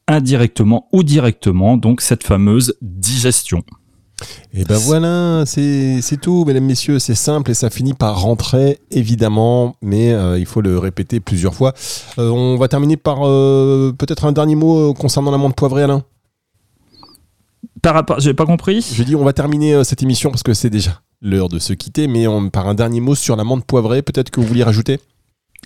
indirectement 0.07 0.87
ou 0.93 1.01
directement 1.01 1.81
cette 1.97 2.23
fameuse 2.23 2.77
digestion. 2.79 3.63
Et 4.53 4.63
ben 4.63 4.77
voilà, 4.77 5.43
c'est 5.45 6.17
tout, 6.21 6.45
mesdames, 6.45 6.63
messieurs, 6.63 6.99
c'est 6.99 7.15
simple 7.15 7.51
et 7.51 7.53
ça 7.53 7.69
finit 7.69 7.93
par 7.93 8.21
rentrer, 8.21 8.79
évidemment, 8.89 9.75
mais 9.81 10.13
euh, 10.13 10.39
il 10.39 10.45
faut 10.45 10.61
le 10.61 10.79
répéter 10.79 11.19
plusieurs 11.19 11.53
fois. 11.53 11.73
Euh, 12.17 12.29
on 12.29 12.55
va 12.55 12.67
terminer 12.67 12.95
par 12.95 13.27
euh, 13.27 13.93
peut-être 13.97 14.25
un 14.25 14.31
dernier 14.31 14.55
mot 14.55 14.93
concernant 14.93 15.31
la 15.31 15.37
menthe 15.37 15.55
poivrée, 15.55 15.83
Alain 15.83 16.03
Par 17.81 17.93
rapport, 17.93 18.19
j'ai 18.21 18.33
pas 18.33 18.45
compris. 18.45 18.85
Je 18.93 19.03
dis, 19.03 19.15
on 19.15 19.25
va 19.25 19.33
terminer 19.33 19.83
cette 19.83 20.01
émission 20.01 20.29
parce 20.29 20.43
que 20.43 20.53
c'est 20.53 20.69
déjà 20.69 21.01
l'heure 21.21 21.49
de 21.49 21.59
se 21.59 21.73
quitter, 21.73 22.07
mais 22.07 22.27
on, 22.27 22.49
par 22.49 22.67
un 22.69 22.75
dernier 22.75 23.01
mot 23.01 23.15
sur 23.15 23.35
la 23.35 23.43
menthe 23.43 23.65
poivrée, 23.65 24.01
peut-être 24.01 24.29
que 24.29 24.39
vous 24.39 24.47
vouliez 24.47 24.63
rajouter? 24.63 24.99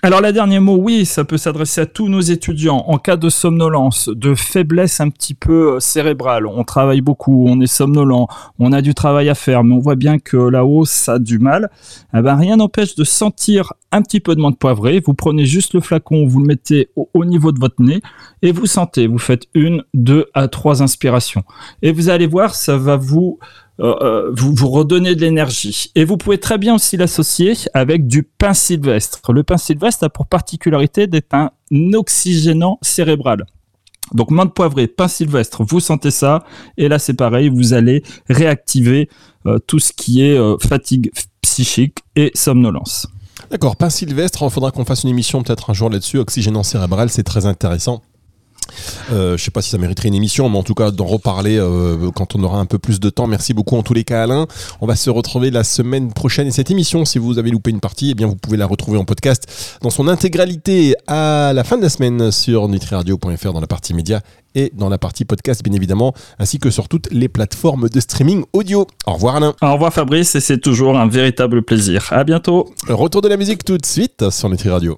Alors, 0.01 0.21
le 0.21 0.31
dernier 0.31 0.62
mot, 0.62 0.77
oui, 0.77 1.05
ça 1.05 1.25
peut 1.25 1.38
s'adresser 1.38 1.81
à 1.81 1.85
tous 1.85 2.07
nos 2.07 2.21
étudiants. 2.21 2.85
En 2.88 2.97
cas 2.97 3.17
de 3.17 3.27
somnolence, 3.27 4.07
de 4.07 4.33
faiblesse 4.33 5.01
un 5.01 5.09
petit 5.09 5.33
peu 5.33 5.73
euh, 5.73 5.79
cérébrale, 5.81 6.47
on 6.47 6.63
travaille 6.63 7.01
beaucoup, 7.01 7.47
on 7.49 7.59
est 7.59 7.67
somnolent, 7.67 8.29
on 8.59 8.71
a 8.71 8.81
du 8.81 8.93
travail 8.93 9.27
à 9.27 9.35
faire, 9.35 9.65
mais 9.65 9.75
on 9.75 9.79
voit 9.79 9.95
bien 9.95 10.17
que 10.17 10.38
là-haut, 10.38 10.85
ça 10.85 11.13
a 11.15 11.19
du 11.19 11.38
mal. 11.38 11.69
Eh 12.13 12.21
ben, 12.21 12.35
rien 12.38 12.55
n'empêche 12.55 12.95
de 12.95 13.03
sentir 13.03 13.73
un 13.91 14.01
petit 14.01 14.21
peu 14.21 14.35
de 14.35 14.39
menthe 14.39 14.57
poivrée. 14.57 15.01
Vous 15.05 15.13
prenez 15.13 15.45
juste 15.45 15.73
le 15.73 15.81
flacon, 15.81 16.25
vous 16.25 16.39
le 16.39 16.45
mettez 16.45 16.89
au, 16.95 17.25
niveau 17.25 17.51
de 17.51 17.59
votre 17.59 17.81
nez 17.81 17.99
et 18.41 18.53
vous 18.53 18.67
sentez. 18.67 19.05
Vous 19.05 19.17
faites 19.17 19.47
une, 19.53 19.83
deux 19.93 20.27
à 20.33 20.47
trois 20.47 20.81
inspirations. 20.81 21.43
Et 21.81 21.91
vous 21.91 22.07
allez 22.07 22.27
voir, 22.27 22.55
ça 22.55 22.77
va 22.77 22.95
vous 22.95 23.38
euh, 23.79 23.95
euh, 24.01 24.31
vous, 24.35 24.53
vous 24.53 24.69
redonnez 24.69 25.15
de 25.15 25.21
l'énergie. 25.21 25.91
Et 25.95 26.03
vous 26.03 26.17
pouvez 26.17 26.37
très 26.37 26.57
bien 26.57 26.75
aussi 26.75 26.97
l'associer 26.97 27.53
avec 27.73 28.07
du 28.07 28.23
pain 28.23 28.53
sylvestre. 28.53 29.31
Le 29.31 29.43
pain 29.43 29.57
sylvestre 29.57 30.03
a 30.03 30.09
pour 30.09 30.27
particularité 30.27 31.07
d'être 31.07 31.33
un 31.33 31.51
oxygénant 31.93 32.77
cérébral. 32.81 33.45
Donc 34.13 34.31
menthe 34.31 34.53
poivrée, 34.53 34.87
pain 34.87 35.07
sylvestre, 35.07 35.63
vous 35.63 35.79
sentez 35.79 36.09
ça, 36.09 36.43
et 36.77 36.87
là 36.87 36.97
c'est 36.97 37.13
pareil, 37.13 37.49
vous 37.49 37.73
allez 37.73 38.01
réactiver 38.27 39.07
euh, 39.45 39.59
tout 39.59 39.77
ce 39.77 39.93
qui 39.93 40.23
est 40.23 40.37
fatigue 40.67 41.11
psychique 41.41 41.99
et 42.15 42.31
somnolence. 42.33 43.07
D'accord, 43.51 43.75
pain 43.75 43.91
sylvestre, 43.91 44.43
il 44.43 44.49
faudra 44.49 44.71
qu'on 44.71 44.83
fasse 44.83 45.03
une 45.03 45.09
émission 45.09 45.43
peut-être 45.43 45.69
un 45.69 45.73
jour 45.73 45.91
là-dessus, 45.91 46.17
oxygénant 46.17 46.63
cérébral, 46.63 47.09
c'est 47.11 47.23
très 47.23 47.45
intéressant. 47.45 48.01
Euh, 49.12 49.38
je 49.38 49.43
sais 49.43 49.51
pas 49.51 49.62
si 49.62 49.69
ça 49.69 49.77
mériterait 49.77 50.08
une 50.08 50.15
émission, 50.15 50.49
mais 50.49 50.58
en 50.58 50.63
tout 50.63 50.73
cas 50.73 50.91
d'en 50.91 51.05
reparler 51.05 51.58
euh, 51.58 52.12
quand 52.12 52.36
on 52.36 52.43
aura 52.43 52.60
un 52.60 52.65
peu 52.65 52.77
plus 52.77 52.99
de 52.99 53.10
temps. 53.10 53.27
Merci 53.27 53.53
beaucoup 53.53 53.77
en 53.77 53.84
tous 53.84 53.93
les 53.93 54.03
cas 54.03 54.23
Alain. 54.23 54.47
On 54.82 54.88
va 54.88 54.95
se 54.95 55.10
retrouver 55.10 55.51
la 55.51 55.63
semaine 55.63 56.13
prochaine 56.13 56.47
et 56.47 56.51
cette 56.51 56.71
émission, 56.71 57.05
si 57.05 57.19
vous 57.19 57.38
avez 57.38 57.51
loupé 57.51 57.71
une 57.71 57.79
partie, 57.79 58.12
eh 58.12 58.13
bien 58.13 58.27
vous 58.27 58.36
pouvez 58.36 58.58
la 58.58 58.65
retrouver 58.65 58.97
en 58.97 59.05
podcast 59.05 59.79
dans 59.82 59.89
son 59.89 60.08
intégralité 60.08 60.95
à 61.08 61.51
la 61.53 61.63
fin 61.63 61.77
de 61.77 61.82
la 61.82 61.89
semaine 61.89 62.32
sur 62.32 62.67
nutriradio.fr 62.67 63.53
dans 63.53 63.62
la 63.62 63.67
partie 63.67 63.93
média 63.93 64.21
et 64.55 64.71
dans 64.75 64.89
la 64.89 64.97
partie 64.97 65.25
podcast 65.25 65.63
bien 65.63 65.73
évidemment, 65.73 66.13
ainsi 66.39 66.60
que 66.60 66.69
sur 66.69 66.88
toutes 66.88 67.12
les 67.12 67.29
plateformes 67.29 67.89
de 67.89 67.99
streaming 67.99 68.43
audio. 68.53 68.88
Au 69.05 69.13
revoir 69.13 69.36
Alain. 69.36 69.53
Au 69.62 69.73
revoir 69.73 69.93
Fabrice 69.93 70.36
et 70.36 70.39
c'est 70.39 70.60
toujours 70.60 70.97
un 70.97 71.08
véritable 71.08 71.62
plaisir. 71.63 72.08
À 72.12 72.23
bientôt. 72.23 72.73
Retour 72.88 73.21
de 73.21 73.27
la 73.27 73.38
musique 73.38 73.63
tout 73.63 73.77
de 73.77 73.86
suite 73.86 74.29
sur 74.29 74.49
Nutri 74.49 74.69
Radio. 74.69 74.97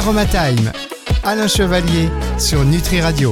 Aromatime, 0.00 0.72
Alain 1.24 1.46
Chevalier 1.46 2.08
sur 2.38 2.64
Nutri 2.64 3.02
Radio. 3.02 3.28